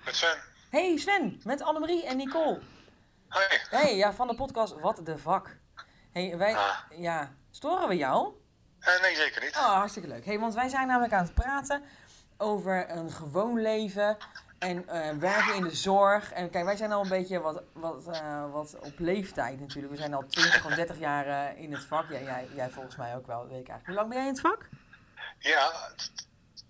Met 0.06 0.16
Sven. 0.16 0.38
Hey 0.70 0.98
Sven, 0.98 1.42
met 1.44 1.62
Annemarie 1.62 2.06
en 2.06 2.18
Nicole. 2.18 2.60
Hoi. 3.28 3.46
Hey, 3.70 3.98
ja, 3.98 4.14
van 4.14 4.28
de 4.28 4.36
podcast 4.36 4.80
Wat 4.80 5.02
de 5.04 5.18
Vak. 5.18 5.58
Hey, 6.16 6.38
wij, 6.38 6.56
Ah. 6.56 6.78
ja, 6.90 7.32
storen 7.52 7.88
we 7.88 7.96
jou? 7.96 8.34
Eh, 8.80 9.02
nee, 9.02 9.16
zeker 9.16 9.44
niet. 9.44 9.56
Oh, 9.56 9.74
hartstikke 9.74 10.08
leuk. 10.08 10.26
Hey, 10.26 10.40
want 10.40 10.54
wij 10.54 10.70
zijn 10.70 10.88
namelijk 10.88 11.14
aan 11.14 11.24
het 11.24 11.34
praten 11.34 11.84
over 12.38 12.90
een 12.90 13.12
gewoon 13.12 13.62
leven 13.62 14.18
en 14.60 14.88
eh, 14.88 15.18
werken 15.18 15.56
in 15.56 15.64
de 15.64 15.76
zorg. 15.76 16.32
En 16.32 16.50
kijk, 16.50 16.66
wij 16.66 16.76
zijn 16.76 16.92
al 16.92 17.02
een 17.04 17.10
beetje 17.10 17.40
wat, 17.40 17.64
wat, 17.74 18.08
eh, 18.08 18.52
wat 18.52 18.76
op 18.80 19.00
leeftijd 19.00 19.60
natuurlijk. 19.60 19.94
We 19.94 20.00
zijn 20.00 20.14
al 20.14 20.26
20 20.28 20.66
of 20.66 20.74
30 20.76 21.00
jaar 21.00 21.58
in 21.58 21.72
het 21.74 21.84
vak. 21.86 22.10
Ja, 22.10 22.20
jij, 22.20 22.48
jij 22.56 22.70
volgens 22.70 22.96
mij 22.96 23.16
ook 23.16 23.28
wel, 23.28 23.48
weet 23.48 23.60
ik 23.62 23.68
eigenlijk. 23.70 23.86
Hoe 23.86 23.96
lang 23.96 24.08
ben 24.08 24.18
jij 24.18 24.28
in 24.28 24.34
het 24.34 24.42
vak? 24.42 24.70
Ja, 25.40 25.72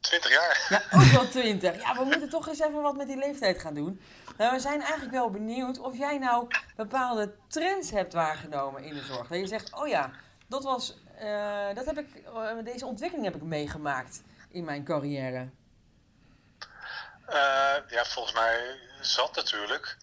20 0.06 0.32
jaar. 0.32 0.66
Ja, 0.70 0.82
ook 1.00 1.04
wel 1.04 1.30
20. 1.30 1.82
Ja, 1.82 1.96
we 1.96 2.04
moeten 2.04 2.30
toch 2.30 2.48
eens 2.48 2.60
even 2.60 2.82
wat 2.82 2.96
met 2.96 3.08
die 3.08 3.18
leeftijd 3.18 3.62
gaan 3.62 3.74
doen. 3.74 4.02
Nou, 4.38 4.54
we 4.54 4.60
zijn 4.60 4.82
eigenlijk 4.82 5.12
wel 5.12 5.30
benieuwd 5.30 5.80
of 5.80 5.98
jij 5.98 6.18
nou 6.18 6.48
bepaalde 6.76 7.36
trends 7.48 7.92
hebt 7.92 8.14
waargenomen 8.14 8.84
in 8.84 8.94
de 8.94 9.04
zorg. 9.04 9.28
Dat 9.28 9.40
je 9.40 9.48
zegt, 9.48 9.74
oh 9.74 9.88
ja, 9.88 10.12
dat 10.48 10.64
was, 10.64 10.96
eh, 11.18 11.74
dat 11.74 11.86
heb 11.86 11.98
ik, 11.98 12.16
eh, 12.16 12.64
deze 12.64 12.86
ontwikkeling 12.86 13.26
heb 13.26 13.36
ik 13.36 13.42
meegemaakt 13.42 14.22
in 14.50 14.64
mijn 14.64 14.84
carrière. 14.84 15.50
Eh, 17.26 17.76
ja, 17.88 18.06
volgens 18.06 18.34
mij 18.34 18.80
zat 19.02 19.36
natuurlijk. 19.36 19.98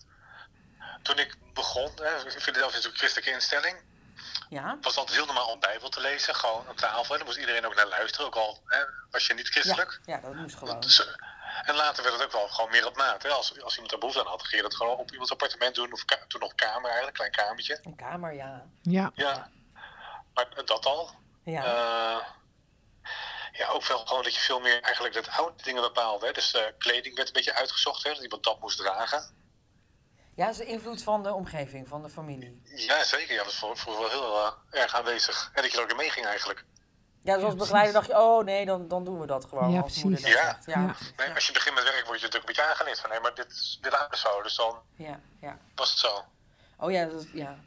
Toen 1.03 1.19
ik 1.19 1.37
begon, 1.53 1.91
hè, 1.95 2.31
Philadelphia 2.31 2.39
is 2.51 2.63
natuurlijk 2.63 2.85
een 2.85 2.97
christelijke 2.97 3.31
instelling. 3.31 3.77
Ja? 4.53 4.77
was 4.81 4.91
het 4.91 4.97
altijd 4.97 5.17
heel 5.17 5.27
normaal 5.27 5.49
om 5.49 5.61
Bijbel 5.61 5.89
te 5.89 6.01
lezen, 6.01 6.35
gewoon 6.35 6.69
op 6.69 6.77
tafel. 6.77 7.03
En 7.13 7.17
daar 7.17 7.25
moest 7.27 7.39
iedereen 7.39 7.67
ook 7.67 7.75
naar 7.75 7.87
luisteren, 7.87 8.27
ook 8.27 8.35
al 8.37 8.61
hè, 8.67 8.79
was 9.11 9.27
je 9.27 9.35
niet 9.35 9.49
christelijk. 9.49 10.01
Ja, 10.05 10.21
dat 10.21 10.35
moest 10.35 10.57
gewoon. 10.57 10.81
Dus, 10.81 11.07
eh, 11.07 11.69
en 11.69 11.75
later 11.75 12.03
werd 12.03 12.15
het 12.15 12.25
ook 12.25 12.33
wel 12.33 12.49
gewoon 12.49 12.71
meer 12.71 12.87
op 12.87 12.97
maat. 12.97 13.23
Hè. 13.23 13.29
Als, 13.29 13.63
als 13.63 13.75
iemand 13.75 13.93
er 13.93 13.99
behoefte 13.99 14.21
aan 14.21 14.27
had, 14.27 14.43
ging 14.43 14.63
je 14.63 14.69
dat 14.69 14.77
gewoon 14.77 14.97
op 14.97 15.11
iemands 15.11 15.31
appartement 15.33 15.75
doen. 15.75 15.93
Of 15.93 16.05
toen 16.05 16.41
nog 16.41 16.55
kamer 16.55 16.85
eigenlijk, 16.87 17.15
klein 17.17 17.31
kamertje. 17.31 17.79
Een 17.83 17.97
kamer, 17.97 18.33
ja. 18.35 18.67
Ja. 18.83 19.11
Ja, 19.15 19.51
maar 20.35 20.47
dat 20.65 20.87
al. 20.87 21.11
Ja, 21.45 21.65
Eh, 21.65 22.27
ja, 23.53 23.69
ook 23.69 23.87
wel 23.87 24.07
gewoon 24.07 24.23
dat 24.23 24.35
je 24.35 24.41
veel 24.41 24.61
meer 24.61 24.81
eigenlijk 24.83 25.15
dat 25.15 25.29
oude 25.29 25.63
dingen 25.63 25.83
bepaalde. 25.83 26.27
Hè. 26.27 26.33
Dus 26.33 26.55
eh, 26.55 26.63
kleding 26.79 27.15
werd 27.15 27.27
een 27.27 27.33
beetje 27.35 27.55
uitgezocht, 27.55 28.03
hè, 28.03 28.13
dat 28.15 28.23
iemand 28.23 28.45
dat 28.45 28.61
moest 28.61 28.79
dragen. 28.79 29.42
Ja 30.43 30.51
dat 30.51 30.61
is 30.61 30.67
de 30.67 30.73
invloed 30.73 31.03
van 31.03 31.23
de 31.23 31.33
omgeving, 31.35 31.89
van 31.89 32.03
de 32.03 32.09
familie. 32.09 32.63
Ja, 32.65 33.05
zeker. 33.05 33.31
Ja, 33.35 33.37
dat 33.37 33.45
was 33.47 33.59
voor, 33.59 33.77
voor 33.77 33.99
wel 33.99 34.09
heel 34.11 34.37
eh, 34.71 34.81
erg 34.81 34.95
aanwezig. 34.95 35.51
En 35.55 35.63
dat 35.63 35.71
je 35.73 35.77
er 35.77 35.83
ook 35.83 35.91
in 35.91 35.97
meeging 35.97 36.27
eigenlijk. 36.27 36.65
Ja, 37.21 37.35
dus 37.35 37.43
als 37.45 37.53
Ja, 37.53 37.59
begeleider 37.59 37.93
dacht 37.93 38.07
je, 38.07 38.19
oh 38.19 38.45
nee, 38.45 38.65
dan, 38.67 38.89
dan 38.89 39.05
doen 39.05 39.21
we 39.21 39.27
dat 39.27 39.45
gewoon. 39.45 39.71
Ja, 39.71 39.81
als 39.81 39.95
dat 39.95 40.05
precies. 40.13 40.33
Ja, 40.33 40.59
Ja. 40.67 40.97
Nee. 41.17 41.35
Als 41.35 41.47
je 41.47 41.53
begint 41.53 41.75
met 41.75 41.85
werk 41.85 42.07
word 42.07 42.21
je 42.21 42.25
natuurlijk 42.27 42.35
een 42.35 42.55
beetje 42.55 42.71
aangeleerd 42.71 43.01
van... 43.01 43.11
nee, 43.11 43.21
maar 43.21 43.35
dit 43.35 43.51
is 43.51 43.79
dit 43.81 43.97
is 44.11 44.21
zo, 44.21 44.43
dus 44.43 44.57
dan 44.57 44.79
ja, 44.97 45.21
ja. 45.41 45.59
was 45.75 45.91
het 45.91 45.99
zo. 45.99 46.25
Oh 46.79 46.91
ja, 46.91 47.05
dat, 47.05 47.21
is- 47.23 47.31
ja. 47.33 47.59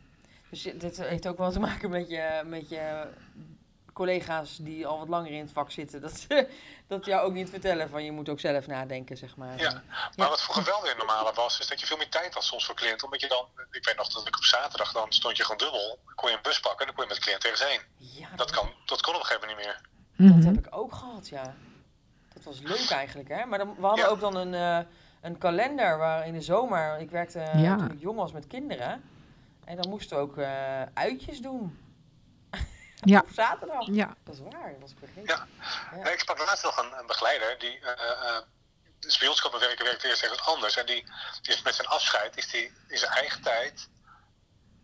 Dus 0.49 0.61
dit 0.63 0.97
heeft 0.97 1.27
ook 1.27 1.37
wel 1.37 1.51
te 1.51 1.59
maken 1.59 1.89
met 1.89 2.09
je, 2.09 2.41
met 2.45 2.69
je 2.69 3.07
collega's 3.95 4.57
die 4.61 4.87
al 4.87 4.97
wat 4.99 5.07
langer 5.09 5.31
in 5.31 5.39
het 5.39 5.51
vak 5.51 5.71
zitten. 5.71 6.01
Dat 6.01 6.19
ze 6.19 6.47
dat 6.93 7.05
jou 7.05 7.25
ook 7.25 7.33
niet 7.33 7.49
vertellen 7.49 7.89
van 7.89 8.03
je 8.03 8.11
moet 8.11 8.29
ook 8.29 8.39
zelf 8.39 8.67
nadenken, 8.67 9.17
zeg 9.17 9.35
maar. 9.35 9.57
Ja. 9.59 9.81
Maar 10.15 10.29
wat 10.29 10.41
vroeger 10.41 10.63
wel 10.65 10.81
weer 10.81 10.95
normaler 10.97 11.33
was, 11.33 11.59
is 11.59 11.67
dat 11.67 11.79
je 11.79 11.85
veel 11.85 11.97
meer 11.97 12.09
tijd 12.09 12.33
had 12.33 12.43
soms 12.43 12.65
voor 12.65 12.75
cliënten. 12.75 13.05
Omdat 13.05 13.21
je 13.21 13.27
dan, 13.27 13.45
ik 13.71 13.85
weet 13.85 13.95
nog 13.97 14.07
dat 14.07 14.27
ik 14.27 14.35
op 14.37 14.43
zaterdag, 14.43 14.91
dan 14.91 15.11
stond 15.11 15.37
je 15.37 15.43
gewoon 15.43 15.57
dubbel. 15.57 15.99
kon 16.15 16.29
je 16.29 16.35
een 16.35 16.41
bus 16.41 16.59
pakken 16.59 16.79
en 16.79 16.85
dan 16.85 16.95
kon 16.95 17.03
je 17.03 17.09
met 17.09 17.17
de 17.17 17.23
cliënt 17.23 17.43
ergens 17.43 17.69
heen. 17.69 17.81
Ja, 18.21 18.27
Dat, 18.35 18.51
kan, 18.51 18.69
dat 18.85 19.01
kon 19.01 19.13
op 19.13 19.19
een 19.19 19.25
gegeven 19.25 19.47
moment 19.47 19.67
niet 19.67 19.77
meer. 20.17 20.29
Dat 20.29 20.37
Mhm. 20.37 20.45
heb 20.55 20.65
ik 20.67 20.75
ook 20.75 20.93
gehad, 20.93 21.27
ja. 21.27 21.55
Dat 22.33 22.43
was 22.43 22.59
leuk 22.59 22.89
eigenlijk, 22.89 23.29
hè. 23.29 23.45
Maar 23.45 23.57
dan, 23.57 23.75
we 23.75 23.85
hadden 23.85 24.05
Ja. 24.05 24.11
ook 24.11 24.19
dan 24.19 24.35
een, 24.35 24.53
eh, 24.53 24.79
een 25.21 25.37
kalender 25.37 25.97
waar 25.97 26.27
in 26.27 26.33
de 26.33 26.41
zomer... 26.41 26.99
Ik 26.99 27.09
werkte 27.09 27.39
Ja. 27.55 27.75
toen 27.77 27.91
ik 27.91 27.99
jong 27.99 28.17
was 28.17 28.31
met 28.31 28.47
kinderen. 28.47 29.03
En 29.65 29.75
dan 29.75 29.89
moesten 29.89 30.17
we 30.17 30.23
ook 30.23 30.37
eh, 30.37 30.81
uitjes 30.93 31.39
doen. 31.41 31.79
Ja. 33.05 33.19
Op 33.19 33.29
zaterdag. 33.33 33.87
Ja. 33.87 34.15
Dat 34.23 34.33
is 34.35 34.39
waar, 34.41 34.71
dat 34.71 34.79
was 34.79 34.91
ik 34.91 34.97
vergeten. 34.99 35.23
Ja. 35.23 35.47
Ja. 35.91 36.03
Nee, 36.03 36.13
ik 36.13 36.19
sprak 36.19 36.37
laatst 36.37 36.63
nog 36.63 36.77
een, 36.77 36.97
een 36.99 37.07
begeleider 37.07 37.59
die 37.59 37.79
eh 37.79 38.21
uh, 38.23 38.37
dus 38.99 39.17
bij 39.17 39.27
ons 39.27 39.39
kwam 39.41 39.59
werken, 39.59 39.85
werkte 39.85 40.07
eerst 40.07 40.23
ergens 40.23 40.45
anders. 40.45 40.77
En 40.77 40.85
die, 40.85 41.03
die 41.41 41.53
is 41.53 41.61
met 41.61 41.75
zijn 41.75 41.87
afscheid, 41.87 42.37
is 42.37 42.49
die 42.49 42.73
in 42.87 42.97
zijn 42.97 43.11
eigen 43.11 43.41
tijd, 43.41 43.89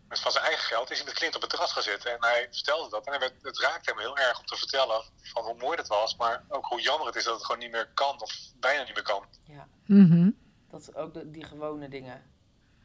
met 0.08 0.20
van 0.20 0.32
zijn 0.32 0.44
eigen 0.44 0.64
geld, 0.64 0.90
is 0.90 0.96
hij 0.96 1.06
met 1.06 1.14
cliënt 1.14 1.34
op 1.34 1.40
het 1.40 1.50
terras 1.50 1.72
gezet. 1.72 2.04
En 2.04 2.16
hij 2.20 2.48
vertelde 2.50 2.90
dat. 2.90 3.04
En 3.06 3.10
hij 3.12 3.20
werd, 3.20 3.32
het 3.42 3.60
raakte 3.60 3.90
hem 3.90 3.98
heel 3.98 4.18
erg 4.18 4.38
om 4.38 4.46
te 4.46 4.56
vertellen 4.56 5.04
van 5.22 5.44
hoe 5.44 5.54
mooi 5.56 5.76
dat 5.76 5.86
was. 5.88 6.16
Maar 6.16 6.44
ook 6.48 6.66
hoe 6.66 6.80
jammer 6.80 7.06
het 7.06 7.16
is 7.16 7.24
dat 7.24 7.34
het 7.34 7.44
gewoon 7.44 7.60
niet 7.60 7.70
meer 7.70 7.88
kan, 7.94 8.20
of 8.22 8.32
bijna 8.56 8.82
niet 8.82 8.94
meer 8.94 9.02
kan. 9.02 9.26
Ja, 9.44 9.66
Mhm. 9.86 10.30
dat 10.70 10.94
ook 10.94 11.14
de, 11.14 11.30
die 11.30 11.44
gewone 11.44 11.88
dingen. 11.88 12.30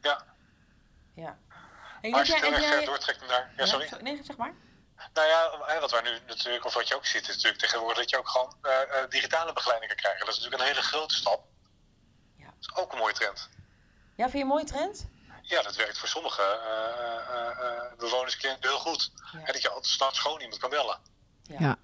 Ja. 0.00 0.24
Ja. 1.14 1.38
Hey, 2.00 2.10
Maar 2.10 2.18
als 2.20 2.28
je 2.28 2.34
het 2.34 2.42
jij- 2.42 2.50
heel 2.50 2.58
erg 2.58 2.68
jij- 2.68 2.76
ver 2.76 2.86
doortrekt 2.86 3.26
naar... 3.26 3.52
Ja, 3.56 3.66
sorry. 3.66 3.88
Nee, 4.00 4.20
zeg 4.24 4.36
maar. 4.36 4.54
Nou 5.12 5.28
ja, 5.28 5.58
hè, 5.72 5.80
wat 5.80 5.90
wij 5.90 6.00
nu 6.02 6.18
natuurlijk, 6.26 6.64
of 6.64 6.74
wat 6.74 6.88
je 6.88 6.94
ook 6.94 7.06
ziet, 7.06 7.28
is 7.28 7.34
natuurlijk 7.34 7.62
tegenwoordig 7.62 7.98
dat 7.98 8.10
je 8.10 8.18
ook 8.18 8.28
gewoon 8.28 8.56
eh, 8.62 8.82
eh, 8.82 9.10
digitale 9.10 9.52
begeleiding 9.52 9.92
kan 9.92 10.00
krijgen. 10.00 10.26
Dat 10.26 10.34
is 10.34 10.40
natuurlijk 10.40 10.62
een 10.62 10.74
hele 10.74 10.86
grote 10.86 11.14
stap. 11.14 11.44
Ja. 12.36 12.44
Dat 12.44 12.54
is 12.60 12.74
ook 12.74 12.92
een 12.92 12.98
mooie 12.98 13.14
trend. 13.14 13.48
Ja, 14.16 14.24
vind 14.24 14.32
je 14.32 14.38
een 14.38 14.46
mooie 14.46 14.64
trend? 14.64 15.08
Ja, 15.42 15.62
dat 15.62 15.76
werkt 15.76 15.98
voor 15.98 16.08
sommige 16.08 16.42
eh, 16.42 17.34
eh, 17.34 17.50
eh, 17.50 17.98
bewoners 17.98 18.36
cliënten 18.36 18.70
heel 18.70 18.78
goed. 18.78 19.12
Ja. 19.32 19.38
En 19.38 19.52
dat 19.52 19.62
je 19.62 19.68
altijd 19.68 19.86
s'nachts 19.86 20.18
gewoon 20.18 20.40
iemand 20.40 20.60
kan 20.60 20.70
bellen. 20.70 20.98
Ja. 21.42 21.78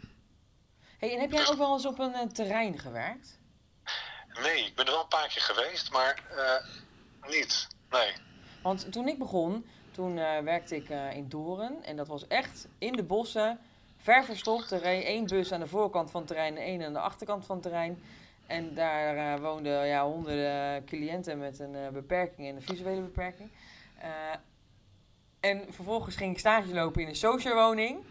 Hey, 0.98 1.12
en 1.12 1.20
heb 1.20 1.31
jij 1.31 1.48
ook 1.48 1.57
wel 1.57 1.72
eens 1.72 1.87
op 1.87 1.98
een 1.98 2.33
terrein 2.33 2.79
gewerkt? 2.79 3.38
Nee, 4.42 4.64
ik 4.66 4.74
ben 4.74 4.85
er 4.85 4.92
wel 4.92 5.00
een 5.00 5.09
paar 5.09 5.29
keer 5.29 5.42
geweest, 5.42 5.90
maar 5.90 6.22
eh, 6.37 6.66
niet. 7.31 7.66
Nee. 7.90 8.12
Want 8.62 8.92
toen 8.92 9.09
ik 9.09 9.18
begon, 9.18 9.70
toen 9.94 10.18
eh, 10.18 10.38
werkte 10.38 10.76
ik 10.76 10.88
eh, 10.88 11.16
in 11.16 11.28
Doren. 11.28 11.85
En 11.85 11.96
dat 11.96 12.09
was 12.09 12.26
echt 12.26 12.68
in 12.78 12.92
de 12.92 13.02
bossen, 13.02 13.59
ver 13.96 14.24
verstopt. 14.24 14.70
Er 14.70 14.80
reed 14.80 15.04
één 15.04 15.26
bus 15.26 15.52
aan 15.52 15.61
de 15.61 15.66
voorkant 15.66 16.11
van 16.11 16.20
het 16.20 16.28
terrein 16.28 16.57
en 16.57 16.62
één 16.62 16.85
aan 16.85 16.92
de 16.92 16.98
achterkant 16.98 17.46
van 17.46 17.54
het 17.54 17.64
terrein. 17.64 18.02
En 18.46 18.74
daar 18.74 19.16
eh, 19.16 19.40
woonden 19.40 19.87
ja, 19.87 20.04
honderden 20.04 20.85
cliënten 20.85 21.38
met 21.38 21.59
een 21.59 21.76
beperking 21.92 22.48
en 22.48 22.57
een 22.57 22.62
visuele 22.62 23.00
beperking. 23.00 23.50
En 25.40 25.64
vervolgens 25.70 26.16
ging 26.16 26.33
ik 26.33 26.38
stage 26.38 26.74
lopen 26.74 27.02
in 27.02 27.09
een 27.09 27.16
socialwoning. 27.16 28.04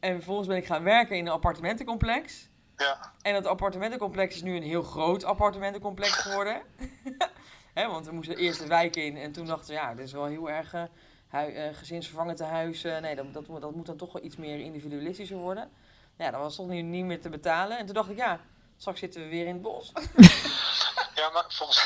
En 0.00 0.14
vervolgens 0.14 0.48
ben 0.48 0.56
ik 0.56 0.66
gaan 0.66 0.82
werken 0.82 1.16
in 1.16 1.26
een 1.26 1.32
appartementencomplex. 1.32 2.48
Ja, 2.76 3.12
En 3.22 3.32
dat 3.32 3.46
appartementencomplex 3.46 4.34
is 4.34 4.42
nu 4.42 4.56
een 4.56 4.62
heel 4.62 4.82
groot 4.82 5.24
appartementencomplex 5.24 6.12
geworden. 6.12 6.62
Hè, 7.72 7.88
want 7.88 8.06
we 8.06 8.12
moesten 8.12 8.36
eerst 8.36 8.58
de 8.60 8.66
wijk 8.66 8.96
in 8.96 9.16
en 9.16 9.32
toen 9.32 9.46
dachten 9.46 9.66
we, 9.66 9.72
ja, 9.74 9.94
dit 9.94 10.06
is 10.06 10.12
wel 10.12 10.24
heel 10.24 10.50
erg 10.50 10.72
eh, 10.72 10.82
hui- 11.28 11.54
eh, 11.54 11.76
gezinsvervangend 11.76 12.40
eh, 12.40 12.98
nee, 12.98 13.14
dat, 13.16 13.34
dat, 13.34 13.46
moet- 13.46 13.60
dat 13.60 13.74
moet 13.74 13.86
dan 13.86 13.96
toch 13.96 14.12
wel 14.12 14.24
iets 14.24 14.36
meer 14.36 14.60
individualistischer 14.60 15.36
worden. 15.36 15.70
Ja, 16.18 16.30
dat 16.30 16.40
was 16.40 16.56
toch 16.56 16.66
niet, 16.68 16.84
niet 16.84 17.04
meer 17.04 17.20
te 17.20 17.28
betalen. 17.28 17.78
En 17.78 17.84
toen 17.86 17.94
dacht 17.94 18.10
ik, 18.10 18.16
ja, 18.16 18.40
straks 18.76 18.98
zitten 18.98 19.20
we 19.22 19.28
weer 19.28 19.46
in 19.46 19.52
het 19.52 19.62
bos. 19.62 19.92
ja 21.14 21.30
maar 21.30 21.44
volgens. 21.48 21.78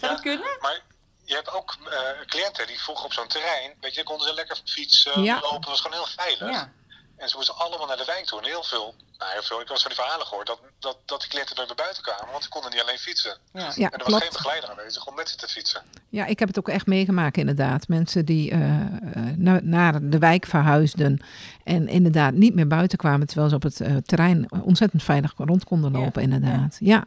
Zou 0.00 0.12
dat 0.14 0.20
kunnen? 0.20 0.56
Maar 0.60 0.80
je 1.24 1.34
hebt 1.34 1.52
ook 1.52 1.76
eh, 1.90 2.26
cliënten 2.26 2.66
die 2.66 2.80
vroeger 2.80 3.04
op 3.04 3.12
zo'n 3.12 3.26
terrein, 3.28 3.74
weet 3.80 3.90
je, 3.90 3.96
dan 3.96 4.04
konden 4.04 4.28
ze 4.28 4.34
lekker 4.34 4.60
fietsen, 4.64 5.22
Ja. 5.22 5.34
lopen, 5.40 5.60
dat 5.60 5.70
was 5.70 5.80
gewoon 5.80 5.96
heel 5.96 6.06
veilig. 6.24 6.50
Ja, 6.50 6.72
En 7.18 7.28
ze 7.28 7.36
moesten 7.36 7.56
allemaal 7.56 7.86
naar 7.86 7.96
de 7.96 8.04
wijk 8.04 8.24
toe. 8.24 8.38
En 8.38 8.44
heel 8.44 8.62
veel, 8.62 8.94
nou 9.18 9.32
heel 9.32 9.42
veel, 9.42 9.60
ik 9.60 9.68
was 9.68 9.82
van 9.82 9.90
die 9.90 10.00
verhalen 10.00 10.26
gehoord, 10.26 10.46
dat, 10.46 10.60
dat, 10.78 10.96
dat 11.04 11.20
die 11.20 11.28
cliënten 11.28 11.56
nooit 11.56 11.68
meer 11.68 11.76
buiten 11.76 12.02
kwamen, 12.02 12.30
want 12.30 12.42
ze 12.42 12.48
konden 12.48 12.70
niet 12.70 12.80
alleen 12.80 12.98
fietsen. 12.98 13.36
ja. 13.52 13.72
Ja, 13.74 13.90
en 13.90 13.98
er 13.98 14.10
was 14.10 14.20
geen 14.22 14.32
begeleider 14.32 14.70
aanwezig 14.70 15.06
om 15.06 15.14
met 15.14 15.28
ze 15.28 15.36
te 15.36 15.48
fietsen. 15.48 15.82
Ja, 16.08 16.24
ik 16.26 16.38
heb 16.38 16.48
het 16.48 16.58
ook 16.58 16.68
echt 16.68 16.86
meegemaakt 16.86 17.36
inderdaad. 17.36 17.88
Mensen 17.88 18.24
die 18.24 18.50
eh, 18.50 18.80
eh, 18.80 18.88
naar, 19.36 19.64
naar 19.64 20.08
de 20.10 20.18
wijk 20.18 20.46
verhuisden 20.46 21.20
en 21.64 21.88
inderdaad 21.88 22.32
niet 22.34 22.54
meer 22.54 22.66
buiten 22.66 22.98
kwamen, 22.98 23.26
terwijl 23.26 23.48
ze 23.48 23.54
op 23.54 23.62
het 23.62 23.80
eh, 23.80 23.96
terrein 23.96 24.52
ontzettend 24.62 25.02
veilig 25.02 25.32
rond 25.36 25.64
konden 25.64 25.92
Ja, 25.92 25.98
lopen 25.98 26.22
inderdaad. 26.22 26.76
Ja, 26.80 27.04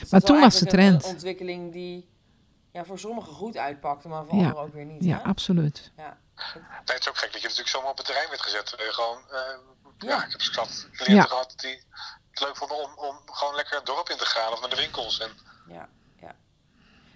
Dus 0.00 0.10
Maar 0.10 0.20
toen 0.20 0.40
was 0.40 0.58
de 0.58 0.66
trend. 0.66 1.04
Een 1.04 1.10
ontwikkeling 1.10 1.72
die 1.72 2.08
ja, 2.72 2.84
voor 2.84 2.98
sommigen 2.98 3.32
goed 3.32 3.56
uitpakte, 3.56 4.08
maar 4.08 4.24
voor 4.24 4.34
Ja. 4.38 4.40
anderen 4.44 4.62
ook 4.66 4.74
weer 4.74 4.84
niet. 4.84 5.04
ja, 5.04 5.16
hè? 5.16 5.22
absoluut. 5.22 5.92
Ja. 5.96 6.16
Nee, 6.54 6.64
het 6.84 7.00
is 7.00 7.08
ook 7.08 7.16
gek 7.16 7.32
dat 7.32 7.40
je 7.40 7.48
natuurlijk 7.48 7.76
zomaar 7.76 7.90
op 7.90 7.96
het 7.96 8.06
terrein 8.06 8.28
werd 8.28 8.42
gezet. 8.42 8.74
Gewoon, 8.76 9.18
eh, 9.30 9.38
ja. 9.98 10.08
Ja. 10.08 10.24
ik 10.24 10.30
heb 10.30 10.40
zat 10.40 10.88
cliënten 10.92 11.14
Ja. 11.14 11.22
gehad 11.22 11.52
die 11.56 11.82
het 12.30 12.40
leuk 12.40 12.56
vonden 12.56 12.76
om, 12.76 12.92
om 12.96 13.20
gewoon 13.24 13.54
lekker 13.54 13.76
het 13.76 13.86
dorp 13.86 14.08
in 14.08 14.16
te 14.16 14.26
gaan 14.26 14.52
of 14.52 14.60
naar 14.60 14.70
de 14.70 14.76
winkels. 14.76 15.20
En, 15.20 15.30
Ja, 15.68 15.88
ja. 16.20 16.34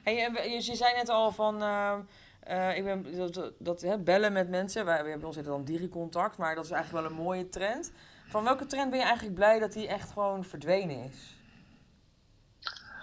Hey, 0.02 0.14
je, 0.14 0.64
je 0.64 0.74
zei 0.74 0.94
net 0.94 1.08
al 1.08 1.32
van, 1.32 1.62
eh, 1.62 1.98
Eh, 2.40 2.76
ik 2.76 2.84
ben, 2.84 3.32
dat, 3.32 3.52
dat 3.58 3.80
hè, 3.80 3.98
bellen 3.98 4.32
met 4.32 4.48
mensen, 4.48 4.84
wij, 4.84 5.02
we 5.02 5.08
hebben 5.10 5.26
ons 5.28 5.36
dan 5.36 5.64
diricontact, 5.64 6.36
maar 6.36 6.54
dat 6.54 6.64
is 6.64 6.70
eigenlijk 6.70 7.02
wel 7.04 7.12
een 7.12 7.24
mooie 7.24 7.48
trend. 7.48 7.92
Van 8.28 8.44
welke 8.44 8.66
trend 8.66 8.90
ben 8.90 8.98
je 8.98 9.04
eigenlijk 9.04 9.34
blij 9.34 9.58
dat 9.58 9.72
die 9.72 9.88
echt 9.88 10.10
gewoon 10.10 10.44
verdwenen 10.44 11.04
is? 11.04 11.36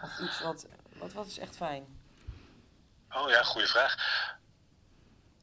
Of 0.04 0.19
iets 0.19 0.41
wat, 0.41 0.67
wat, 0.93 1.13
wat 1.13 1.25
is 1.25 1.38
echt 1.38 1.56
fijn? 1.56 1.86
Oh 3.10 3.30
ja, 3.30 3.43
goede 3.43 3.67
vraag. 3.67 3.95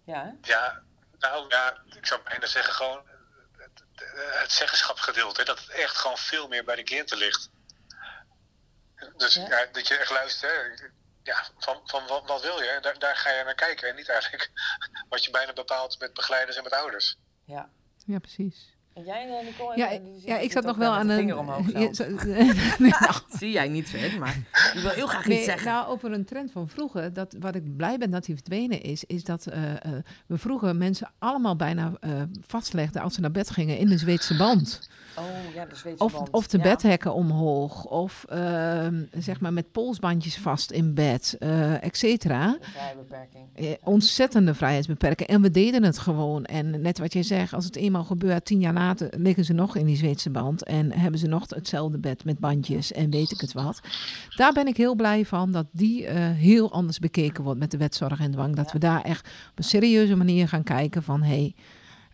Ja, 0.05 0.25
hè? 0.25 0.31
Ja, 0.53 0.83
nou 1.19 1.49
ja, 1.49 1.83
ik 1.97 2.07
zou 2.07 2.23
bijna 2.23 2.47
zeggen 2.47 2.75
gewoon 2.75 3.07
het, 3.57 3.85
het 4.41 4.53
zeggenschapsgedeelte. 4.53 5.45
Dat 5.45 5.59
het 5.61 5.69
echt 5.69 5.97
gewoon 5.97 6.19
veel 6.19 6.49
meer 6.49 6.65
bij 6.65 6.77
de 6.77 6.83
cliënten 6.83 7.19
ligt. 7.19 7.51
Dus 9.17 9.35
Ja. 9.35 9.49
ja. 9.49 9.67
dat 9.67 9.89
je 9.89 9.97
echt 9.97 10.11
luistert, 10.11 10.81
hè. 10.81 10.87
ja, 11.23 11.47
van, 11.59 11.81
van 11.85 12.07
wat, 12.07 12.27
wat 12.27 12.43
wil 12.43 12.63
je? 12.63 12.79
Daar, 12.81 12.99
daar 12.99 13.17
ga 13.17 13.31
je 13.31 13.45
naar 13.45 13.55
kijken. 13.55 13.89
En 13.89 13.95
niet 13.97 14.09
eigenlijk 14.09 14.51
wat 15.09 15.25
je 15.25 15.31
bijna 15.31 15.53
bepaalt 15.53 15.99
met 15.99 16.15
begeleiders 16.15 16.57
en 16.57 16.63
met 16.63 16.73
ouders. 16.73 17.17
ja. 17.45 17.71
Ja, 18.07 18.19
precies. 18.19 18.72
En 18.95 19.05
jij, 19.05 19.29
eh, 19.39 19.45
Nicole? 19.47 19.77
Ja, 20.27 20.39
ik 20.39 20.53
zat 20.53 20.65
nog 20.65 20.77
wel 20.77 20.93
aan 20.93 21.07
de 21.07 21.13
een... 21.13 21.19
vinger 21.19 21.39
omhoog 21.39 21.65
zo- 21.95 22.05
Nou, 22.89 23.15
Zie 23.39 23.51
jij 23.51 23.69
niet, 23.69 23.89
Sven, 23.89 24.19
maar 24.19 24.37
je 24.75 24.81
wil 24.81 24.91
heel 24.91 25.07
graag 25.07 25.27
Nee, 25.27 25.37
iets 25.37 25.47
zeggen. 25.47 25.67
nou, 25.73 25.87
over 25.89 26.13
een 26.13 26.25
trend 26.25 26.51
van 26.53 26.69
vroeger, 26.69 27.13
dat, 27.13 27.37
wat 27.41 27.55
ik 27.55 27.77
blij 27.77 27.99
ben 27.99 28.11
dat 28.11 28.25
die 28.25 28.35
verdwenen 28.35 28.83
is, 28.83 29.05
is 29.05 29.25
dat 29.25 29.47
eh, 29.47 29.73
eh, 29.73 29.79
we 30.27 30.39
vroeger 30.39 30.77
mensen 30.77 31.11
allemaal 31.19 31.57
bijna 31.57 31.93
eh, 32.01 32.11
vastlegden 32.47 33.03
als 33.03 33.15
ze 33.15 33.21
naar 33.21 33.31
bed 33.31 33.51
gingen 33.51 33.79
in 33.79 33.89
de 33.89 33.99
Zweedse 33.99 34.37
band. 34.37 34.89
Oh 35.19 35.55
ja, 35.55 35.67
Of, 35.99 36.13
band. 36.13 36.31
of 36.31 36.47
de 36.47 36.57
Ja. 36.57 36.63
bedhekken 36.63 37.15
omhoog, 37.15 37.85
of 37.85 38.25
ehm, 38.29 39.03
zeg 39.19 39.41
maar 39.41 39.53
met 39.53 39.73
polsbandjes 39.73 40.37
vast 40.37 40.71
in 40.71 40.95
bed, 40.95 41.37
eh 41.39 41.85
et 41.85 41.97
cetera. 41.97 42.53
De 42.53 42.59
vrijbeperking. 42.71 43.45
Eh, 43.55 43.71
ontzettende 43.85 44.55
vrijheidsbeperking. 44.55 45.29
En 45.29 45.43
we 45.43 45.51
deden 45.51 45.83
het 45.83 45.99
gewoon. 45.99 46.45
En 46.45 46.81
net 46.81 46.99
wat 46.99 47.13
je 47.13 47.23
zegt, 47.23 47.53
als 47.53 47.65
het 47.65 47.77
eenmaal 47.77 48.05
gebeurt, 48.05 48.45
tien 48.45 48.61
jaar 48.61 48.73
later 48.73 49.09
liggen 49.17 49.45
ze 49.45 49.53
nog 49.53 49.77
in 49.77 49.87
die 49.87 49.97
Zweedse 49.97 50.31
band. 50.31 50.65
En 50.65 50.93
hebben 50.93 51.21
ze 51.21 51.27
nog 51.27 51.45
hetzelfde 51.49 51.99
bed 51.99 52.25
met 52.25 52.39
bandjes 52.39 52.93
en 52.93 53.11
weet 53.11 53.31
ik 53.31 53.41
het 53.41 53.53
wat. 53.53 53.81
Daar 54.37 54.53
ben 54.53 54.67
ik 54.67 54.77
heel 54.77 54.95
blij 54.95 55.25
van 55.25 55.53
dat 55.53 55.67
die 55.73 56.07
eh, 56.07 56.31
heel 56.31 56.73
anders 56.73 56.99
bekeken 56.99 57.45
wordt 57.45 57.59
met 57.61 57.71
de 57.71 57.77
wetzorg 57.77 58.21
en 58.21 58.31
dwang. 58.31 58.57
Dat 58.57 58.67
Ja. 58.67 58.73
we 58.73 58.79
daar 58.79 59.03
echt 59.03 59.27
op 59.51 59.59
een 59.59 59.65
serieuze 59.65 60.17
manier 60.17 60.49
gaan 60.49 60.63
kijken 60.63 61.03
van... 61.03 61.23
Hey, 61.23 61.55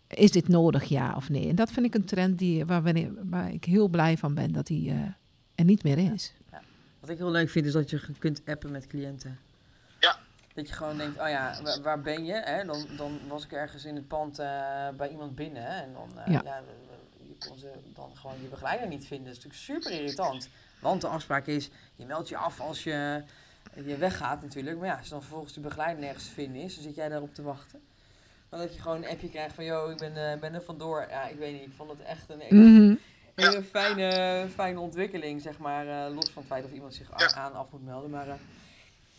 is 0.09 0.31
dit 0.31 0.49
nodig, 0.49 0.85
ja 0.85 1.13
of 1.17 1.29
nee? 1.29 1.49
En 1.49 1.55
dat 1.55 1.71
vind 1.71 1.87
ik 1.87 1.95
een 1.95 2.05
trend 2.05 2.39
die, 2.39 2.65
waar, 2.67 2.83
we- 2.83 3.13
waar 3.25 3.53
ik 3.53 3.65
heel 3.65 3.89
blij 3.89 4.17
van 4.17 4.35
ben 4.35 4.53
dat 4.53 4.67
die 4.67 4.91
eh, 4.91 4.97
er 5.55 5.65
niet 5.65 5.83
meer 5.83 6.13
is. 6.13 6.33
Wat 7.01 7.11
ik 7.11 7.17
heel 7.19 7.31
leuk 7.31 7.51
vind 7.51 7.67
is 7.67 7.73
dat 7.73 7.91
je 7.91 8.01
kunt 8.19 8.43
appen 8.47 8.71
met 8.71 8.87
cliënten. 8.87 9.39
Ja. 10.01 10.19
Dat 10.55 10.69
je 10.69 10.75
gewoon 10.75 10.97
denkt, 10.97 11.21
oh 11.21 11.29
ja, 11.29 11.59
wa- 11.63 11.81
waar 11.81 12.01
ben 12.01 12.25
je? 12.25 12.33
Hè? 12.45 12.65
Dan, 12.65 12.87
dan 12.97 13.19
was 13.29 13.45
ik 13.45 13.53
ergens 13.53 13.85
in 13.85 13.95
het 13.95 14.09
pand 14.09 14.39
eh, 14.39 14.47
bij 14.97 15.09
iemand 15.11 15.35
binnen. 15.35 15.63
hè, 15.63 15.81
En 15.83 15.93
dan, 15.93 16.19
eh, 16.25 16.33
Ja. 16.33 16.41
ja. 16.45 16.63
je 17.23 17.35
kon 17.49 17.59
ze 17.59 17.71
dan 17.95 18.11
gewoon 18.17 18.37
je 18.43 18.49
begeleider 18.49 18.89
niet 18.89 19.07
vinden. 19.07 19.27
Dat 19.27 19.37
is 19.37 19.45
natuurlijk 19.45 19.83
super 19.85 20.01
irritant. 20.01 20.49
Want 20.81 21.01
de 21.01 21.07
afspraak 21.09 21.47
is, 21.47 21.71
je 21.97 22.05
meldt 22.07 22.29
je 22.29 22.37
af 22.37 22.61
als 22.61 22.85
je, 22.85 23.23
je 23.85 23.97
weggaat 23.97 24.43
natuurlijk. 24.43 24.79
Maar 24.79 24.87
ja, 24.87 24.97
als 24.99 25.09
dan 25.09 25.21
vervolgens 25.21 25.53
de 25.53 25.61
begeleider 25.61 26.03
nergens 26.05 26.25
te 26.25 26.31
vinden 26.31 26.63
is, 26.63 26.75
dan 26.75 26.83
zit 26.83 26.95
jij 26.95 27.09
daarop 27.09 27.35
te 27.35 27.43
wachten. 27.43 27.81
Maar 28.51 28.61
dat 28.61 28.75
je 28.75 28.81
gewoon 28.81 28.97
een 29.05 29.11
appje 29.11 29.29
krijgt 29.31 29.55
van, 29.55 29.65
yo, 29.65 29.91
ik 29.91 29.97
ben, 29.99 30.31
eh, 30.33 30.39
ben 30.39 30.55
er 30.55 30.63
vandoor. 30.63 31.07
Ja, 31.11 31.23
ik 31.23 31.39
weet 31.39 31.53
niet, 31.53 31.63
ik 31.63 31.73
vond 31.77 31.91
het 31.91 32.03
echt 32.03 32.29
een 32.29 32.43
Mhm. 32.51 32.95
hele 33.35 33.63
fijne, 33.63 34.47
fijne 34.55 34.81
ontwikkeling, 34.81 35.43
zeg 35.43 35.59
maar. 35.59 35.87
eh, 35.89 36.15
los 36.15 36.31
van 36.31 36.43
het 36.43 36.53
feit 36.53 36.65
of 36.65 36.71
iemand 36.73 36.95
zich 36.95 37.09
Ja. 37.17 37.33
aan 37.35 37.55
af 37.55 37.71
moet 37.71 37.85
melden. 37.85 38.11
Maar 38.11 38.29
eh, 38.29 38.35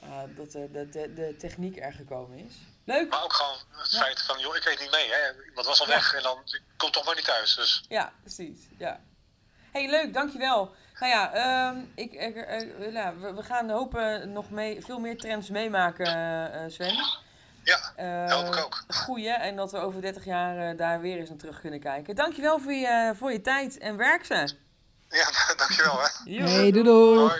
eh, 0.02 0.30
dat 0.36 0.54
eh, 0.54 0.62
de, 0.72 0.89
de, 0.89 1.13
de 1.13 1.36
techniek 1.38 1.78
er 1.80 1.94
gekomen 1.94 2.38
is. 2.38 2.54
Leuk! 2.84 3.10
Maar 3.10 3.24
ook 3.24 3.34
gewoon 3.34 3.58
het 3.82 3.92
Ja. 3.92 4.00
feit 4.00 4.22
van, 4.22 4.39
joh, 4.39 4.56
ik 4.56 4.63
weet 4.63 4.80
niet 4.80 4.92
mee. 4.92 5.08
Hè. 5.10 5.44
Iemand 5.48 5.65
was 5.68 5.80
al 5.82 5.88
Ja. 5.88 5.94
weg 5.94 6.13
en 6.15 6.24
dan 6.24 6.38
ik 6.46 6.62
kom 6.78 6.92
toch 6.92 7.06
maar 7.06 7.15
niet 7.15 7.26
thuis. 7.26 7.56
Dus 7.56 7.86
Ja, 7.89 8.13
precies. 8.22 8.68
Ja. 8.78 9.00
hey, 9.72 9.89
leuk, 9.89 10.13
dankjewel. 10.13 10.74
Nou 11.00 11.12
ja, 11.12 11.34
ehm, 11.34 11.86
ik, 11.96 12.13
ik, 12.13 12.36
eh, 12.36 12.92
ja, 12.94 13.15
we, 13.18 13.34
we 13.34 13.44
gaan 13.44 13.70
hopen 13.70 14.32
nog 14.32 14.50
mee, 14.50 14.82
veel 14.82 15.00
meer 15.00 15.18
trends 15.18 15.50
meemaken, 15.50 16.72
Sven. 16.72 16.96
Ja, 17.69 18.25
Eh, 18.25 18.34
hoop 18.34 18.53
ik 18.53 18.63
ook. 18.65 18.84
Goeie, 18.88 19.29
en 19.32 19.55
dat 19.55 19.71
we 19.71 19.77
over 19.77 20.01
30 20.01 20.25
jaar 20.25 20.69
eh, 20.69 20.77
daar 20.77 21.01
weer 21.01 21.17
eens 21.17 21.29
naar 21.29 21.38
terug 21.38 21.62
kunnen 21.62 21.79
kijken. 21.79 22.15
Dankjewel 22.15 22.60
voor 22.60 22.73
je, 22.73 23.13
voor 23.15 23.32
je 23.32 23.41
tijd 23.41 23.77
en 23.77 23.97
werk 23.97 24.25
ze. 24.25 24.34
Ja, 25.10 25.29
dankjewel 25.58 25.99
hè. 25.99 26.34
Hey, 26.43 26.71
doei 26.71 26.84
doei. 26.84 27.19
Hoi. 27.19 27.39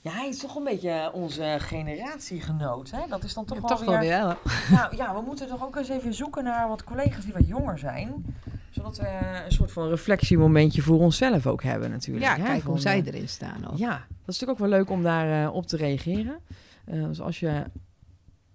Ja, 0.00 0.10
hij 0.10 0.28
is 0.28 0.38
toch 0.38 0.56
een 0.56 0.64
beetje 0.64 1.10
onze 1.12 1.56
generatiegenoot. 1.60 2.90
Hè? 2.90 3.00
Dat 3.08 3.24
is 3.24 3.34
dan 3.34 3.44
toch 3.44 3.56
Ja, 3.56 3.62
wel 3.62 3.76
toch 3.76 3.86
weer... 3.86 3.98
wel 3.98 4.00
weer. 4.00 4.36
Nou 4.70 4.96
ja, 4.96 5.14
we 5.14 5.20
moeten 5.20 5.48
toch 5.48 5.64
ook 5.64 5.76
eens 5.76 5.88
even 5.88 6.14
zoeken 6.14 6.44
naar 6.44 6.68
wat 6.68 6.84
collega's 6.84 7.24
die 7.24 7.32
wat 7.32 7.46
jonger 7.48 7.78
zijn. 7.78 8.36
Zodat 8.70 8.96
we 8.96 9.08
een 9.44 9.52
soort 9.52 9.72
van 9.72 9.88
reflectiemomentje 9.88 10.82
voor 10.82 10.98
onszelf 10.98 11.46
ook 11.46 11.62
hebben 11.62 11.90
natuurlijk. 11.90 12.26
Ja, 12.26 12.36
hè? 12.36 12.42
kijk 12.44 12.62
hoe 12.62 12.78
zij 12.80 12.98
eh, 13.00 13.06
erin 13.06 13.28
staan 13.28 13.70
ook. 13.70 13.78
Ja, 13.78 13.90
dat 13.90 13.98
is 14.34 14.38
natuurlijk 14.38 14.50
ook 14.50 14.58
wel 14.68 14.78
leuk 14.78 14.90
om 14.90 15.02
daar 15.02 15.44
eh, 15.44 15.54
op 15.54 15.66
te 15.66 15.76
reageren. 15.76 16.38
Eh, 16.84 17.04
dus 17.04 17.20
als 17.20 17.40
je 17.40 17.64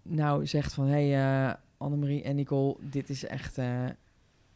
nou 0.01 0.47
zegt 0.47 0.73
van... 0.73 0.85
Hé 0.85 1.09
hey, 1.09 1.47
eh, 1.47 1.53
Annemarie 1.77 2.23
en 2.23 2.35
Nicole, 2.35 2.75
dit 2.79 3.09
is 3.09 3.25
echt, 3.25 3.57
eh, 3.57 3.85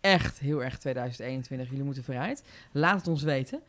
echt 0.02 0.40
heel 0.40 0.64
erg 0.64 0.78
2021. 0.78 1.70
Jullie 1.70 1.84
moeten 1.84 2.04
vooruit. 2.04 2.44
Laat 2.72 2.98
het 2.98 3.08
ons 3.08 3.24
weten. 3.24 3.62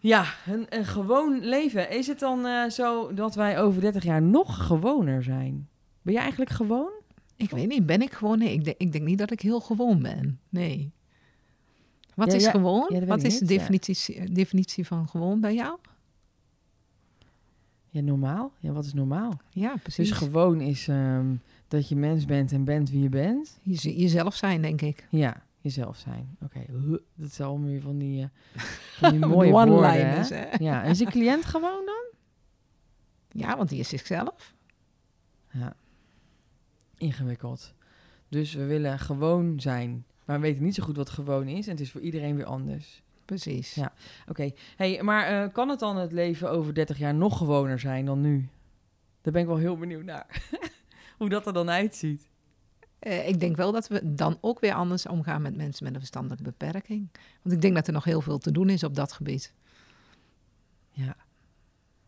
Ja, 0.00 0.24
een, 0.46 0.66
een 0.68 0.84
gewoon 0.84 1.40
leven. 1.40 1.90
Is 1.90 2.06
het 2.06 2.18
dan 2.18 2.70
zo 2.70 3.14
dat 3.14 3.34
wij 3.34 3.60
over 3.60 3.80
30 3.80 4.02
jaar 4.04 4.22
nog 4.22 4.66
gewoner 4.66 5.22
zijn? 5.22 5.68
Ben 6.02 6.12
jij 6.12 6.22
eigenlijk 6.22 6.50
gewoon? 6.50 6.90
Ik 7.36 7.50
weet 7.50 7.68
niet, 7.68 7.86
ben 7.86 8.02
ik 8.02 8.12
gewoon? 8.12 8.38
Nee, 8.38 8.52
ik 8.52 8.64
denk, 8.64 8.76
ik 8.78 8.92
denk 8.92 9.04
niet 9.04 9.18
dat 9.18 9.30
ik 9.30 9.40
heel 9.40 9.60
gewoon 9.60 10.02
ben. 10.02 10.40
Nee. 10.48 10.92
Wat 12.14 12.30
Ja, 12.30 12.34
is 12.36 12.44
ja, 12.44 12.50
gewoon? 12.50 12.86
ja, 12.88 13.04
Wat 13.04 13.22
is 13.22 13.38
de 13.38 13.44
definitie, 13.44 14.32
definitie 14.32 14.86
van 14.86 15.08
gewoon 15.08 15.40
bij 15.40 15.54
jou? 15.54 15.78
Ja, 17.90 18.00
normaal. 18.00 18.52
Ja, 18.58 18.72
wat 18.72 18.84
is 18.84 18.92
normaal? 18.94 19.40
Ja, 19.50 19.74
precies. 19.82 20.08
Dus 20.08 20.18
gewoon 20.18 20.60
is 20.60 20.88
ehm, 20.88 21.34
dat 21.68 21.88
je 21.88 21.96
mens 21.96 22.24
bent 22.24 22.52
en 22.52 22.64
bent 22.64 22.90
wie 22.90 23.02
je 23.02 23.08
bent. 23.08 23.58
Je- 23.62 23.96
jezelf 24.00 24.34
zijn, 24.34 24.62
denk 24.62 24.80
ik. 24.80 25.06
Ja, 25.10 25.42
jezelf 25.60 25.96
zijn. 25.96 26.36
Oké, 26.42 26.60
dat 27.14 27.28
is 27.30 27.40
allemaal 27.40 27.68
weer 27.68 27.80
van 27.80 27.98
die, 27.98 28.22
eh, 28.22 28.60
van 28.98 29.10
die 29.10 29.20
mooie 29.26 29.50
woorden. 29.50 29.90
Hè? 30.28 30.56
Ja, 30.58 30.82
en 30.82 30.90
is 30.90 31.00
een 31.00 31.06
cliënt 31.10 31.44
gewoon 31.44 31.82
dan? 31.86 32.04
Ja, 33.32 33.56
want 33.56 33.68
die 33.68 33.78
is 33.78 33.88
zichzelf. 33.88 34.54
Ja, 35.52 35.74
ingewikkeld. 36.96 37.74
Dus 38.28 38.54
we 38.54 38.64
willen 38.64 38.98
gewoon 38.98 39.60
zijn. 39.60 40.04
Maar 40.24 40.40
we 40.40 40.46
weten 40.46 40.62
niet 40.62 40.74
zo 40.74 40.84
goed 40.84 40.96
wat 40.96 41.10
gewoon 41.10 41.46
is. 41.48 41.64
En 41.66 41.72
het 41.72 41.80
is 41.80 41.90
voor 41.90 42.00
iedereen 42.00 42.36
weer 42.36 42.44
anders. 42.44 43.02
Precies. 43.28 43.74
Ja. 43.74 43.92
Oké, 44.28 44.50
hey, 44.76 45.02
maar 45.02 45.26
eh, 45.26 45.52
kan 45.52 45.68
het 45.68 45.78
dan 45.78 45.96
het 45.96 46.12
leven 46.12 46.50
over 46.50 46.74
30 46.74 46.98
jaar 46.98 47.14
nog 47.14 47.38
gewoner 47.38 47.78
zijn 47.78 48.04
dan 48.04 48.20
nu? 48.20 48.48
Daar 49.22 49.32
ben 49.32 49.42
ik 49.42 49.48
wel 49.48 49.56
heel 49.56 49.76
benieuwd 49.76 50.04
naar. 50.04 50.48
Hoe 51.18 51.28
dat 51.28 51.46
er 51.46 51.52
dan 51.52 51.70
uitziet. 51.70 52.28
Eh, 52.98 53.28
ik 53.28 53.40
denk 53.40 53.56
wel 53.56 53.72
dat 53.72 53.88
we 53.88 54.14
dan 54.14 54.38
ook 54.40 54.60
weer 54.60 54.72
anders 54.74 55.06
omgaan 55.06 55.42
met 55.42 55.56
mensen 55.56 55.84
met 55.84 55.92
een 55.92 55.98
verstandelijke 55.98 56.44
beperking. 56.44 57.08
Want 57.42 57.54
ik 57.54 57.60
denk 57.62 57.74
dat 57.74 57.86
er 57.86 57.92
nog 57.92 58.04
heel 58.04 58.20
veel 58.20 58.38
te 58.38 58.52
doen 58.52 58.68
is 58.68 58.84
op 58.84 58.94
dat 58.94 59.12
gebied. 59.12 59.54
Ja. 60.90 61.16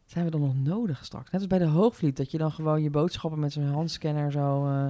Zijn 0.05 0.25
we 0.25 0.31
dan 0.31 0.41
nog 0.41 0.55
nodig 0.57 1.05
straks? 1.05 1.31
Net 1.31 1.41
als 1.41 1.47
bij 1.51 1.59
de 1.59 1.65
Hoogvliet, 1.67 2.17
dat 2.17 2.31
je 2.31 2.39
dan 2.39 2.53
gewoon 2.53 2.83
je 2.83 2.91
boodschappen 2.91 3.41
met 3.41 3.53
zo'n 3.53 3.67
handscanner 3.67 4.33
zo 4.33 4.67
eh 4.67 4.87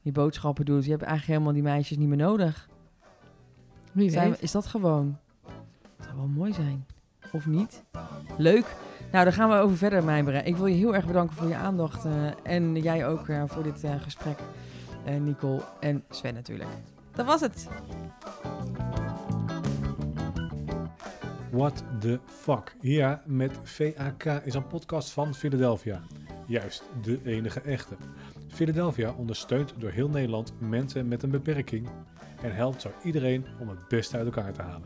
je 0.00 0.12
boodschappen 0.12 0.64
doet. 0.64 0.84
Je 0.84 0.90
hebt 0.90 1.02
eigenlijk 1.02 1.32
helemaal 1.32 1.52
die 1.62 1.72
meisjes 1.72 1.96
niet 1.98 2.08
meer 2.08 2.16
nodig. 2.16 2.68
Wie 3.92 4.10
Zijn 4.10 4.28
weet. 4.30 4.38
we- 4.38 4.44
is 4.44 4.50
dat 4.52 4.66
gewoon? 4.66 5.18
Dat 6.02 6.10
zou 6.10 6.16
wel 6.16 6.26
mooi 6.26 6.52
zijn. 6.52 6.86
Of 7.32 7.46
niet? 7.46 7.82
Leuk. 8.36 8.76
Nou, 9.12 9.24
daar 9.24 9.32
gaan 9.32 9.48
we 9.48 9.54
over 9.54 9.76
verder 9.76 10.04
mijmeren. 10.04 10.46
Ik 10.46 10.56
wil 10.56 10.66
je 10.66 10.74
heel 10.76 10.94
erg 10.94 11.06
bedanken 11.06 11.36
voor 11.36 11.48
je 11.48 11.54
aandacht. 11.56 12.04
eh, 12.04 12.12
en 12.42 12.76
jij 12.76 13.06
ook 13.06 13.28
eh, 13.28 13.42
voor 13.46 13.62
dit 13.62 13.84
eh, 13.84 13.94
gesprek. 14.00 14.38
Nicole 15.20 15.62
en 15.80 16.04
Sven 16.10 16.34
natuurlijk. 16.34 16.68
Dat 17.14 17.26
was 17.26 17.40
het. 17.40 17.68
What 21.50 21.84
the 22.00 22.20
fuck? 22.26 22.76
Ja, 22.80 23.22
met 23.26 23.52
VAK 23.62 24.24
is 24.24 24.54
een 24.54 24.66
podcast 24.66 25.10
van 25.10 25.34
Philadelphia. 25.34 26.00
Juist, 26.46 26.82
de 27.02 27.20
enige 27.24 27.60
echte. 27.60 27.94
Philadelphia 28.48 29.12
ondersteunt 29.12 29.74
door 29.78 29.90
heel 29.90 30.08
Nederland 30.08 30.52
mensen 30.58 31.08
met 31.08 31.22
een 31.22 31.30
beperking 31.30 31.88
en 32.42 32.54
helpt 32.54 32.80
zo 32.80 32.90
iedereen 33.02 33.46
om 33.60 33.68
het 33.68 33.88
beste 33.88 34.16
uit 34.16 34.26
elkaar 34.26 34.52
te 34.52 34.62
halen. 34.62 34.82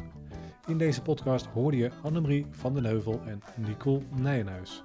In 0.66 0.78
deze 0.78 1.02
podcast 1.02 1.46
hoorde 1.46 1.76
je 1.76 1.90
Annemarie 2.02 2.46
van 2.50 2.74
den 2.74 2.84
Heuvel 2.84 3.20
en 3.26 3.42
Nicole 3.56 4.02
Nijenhuis. 4.14 4.82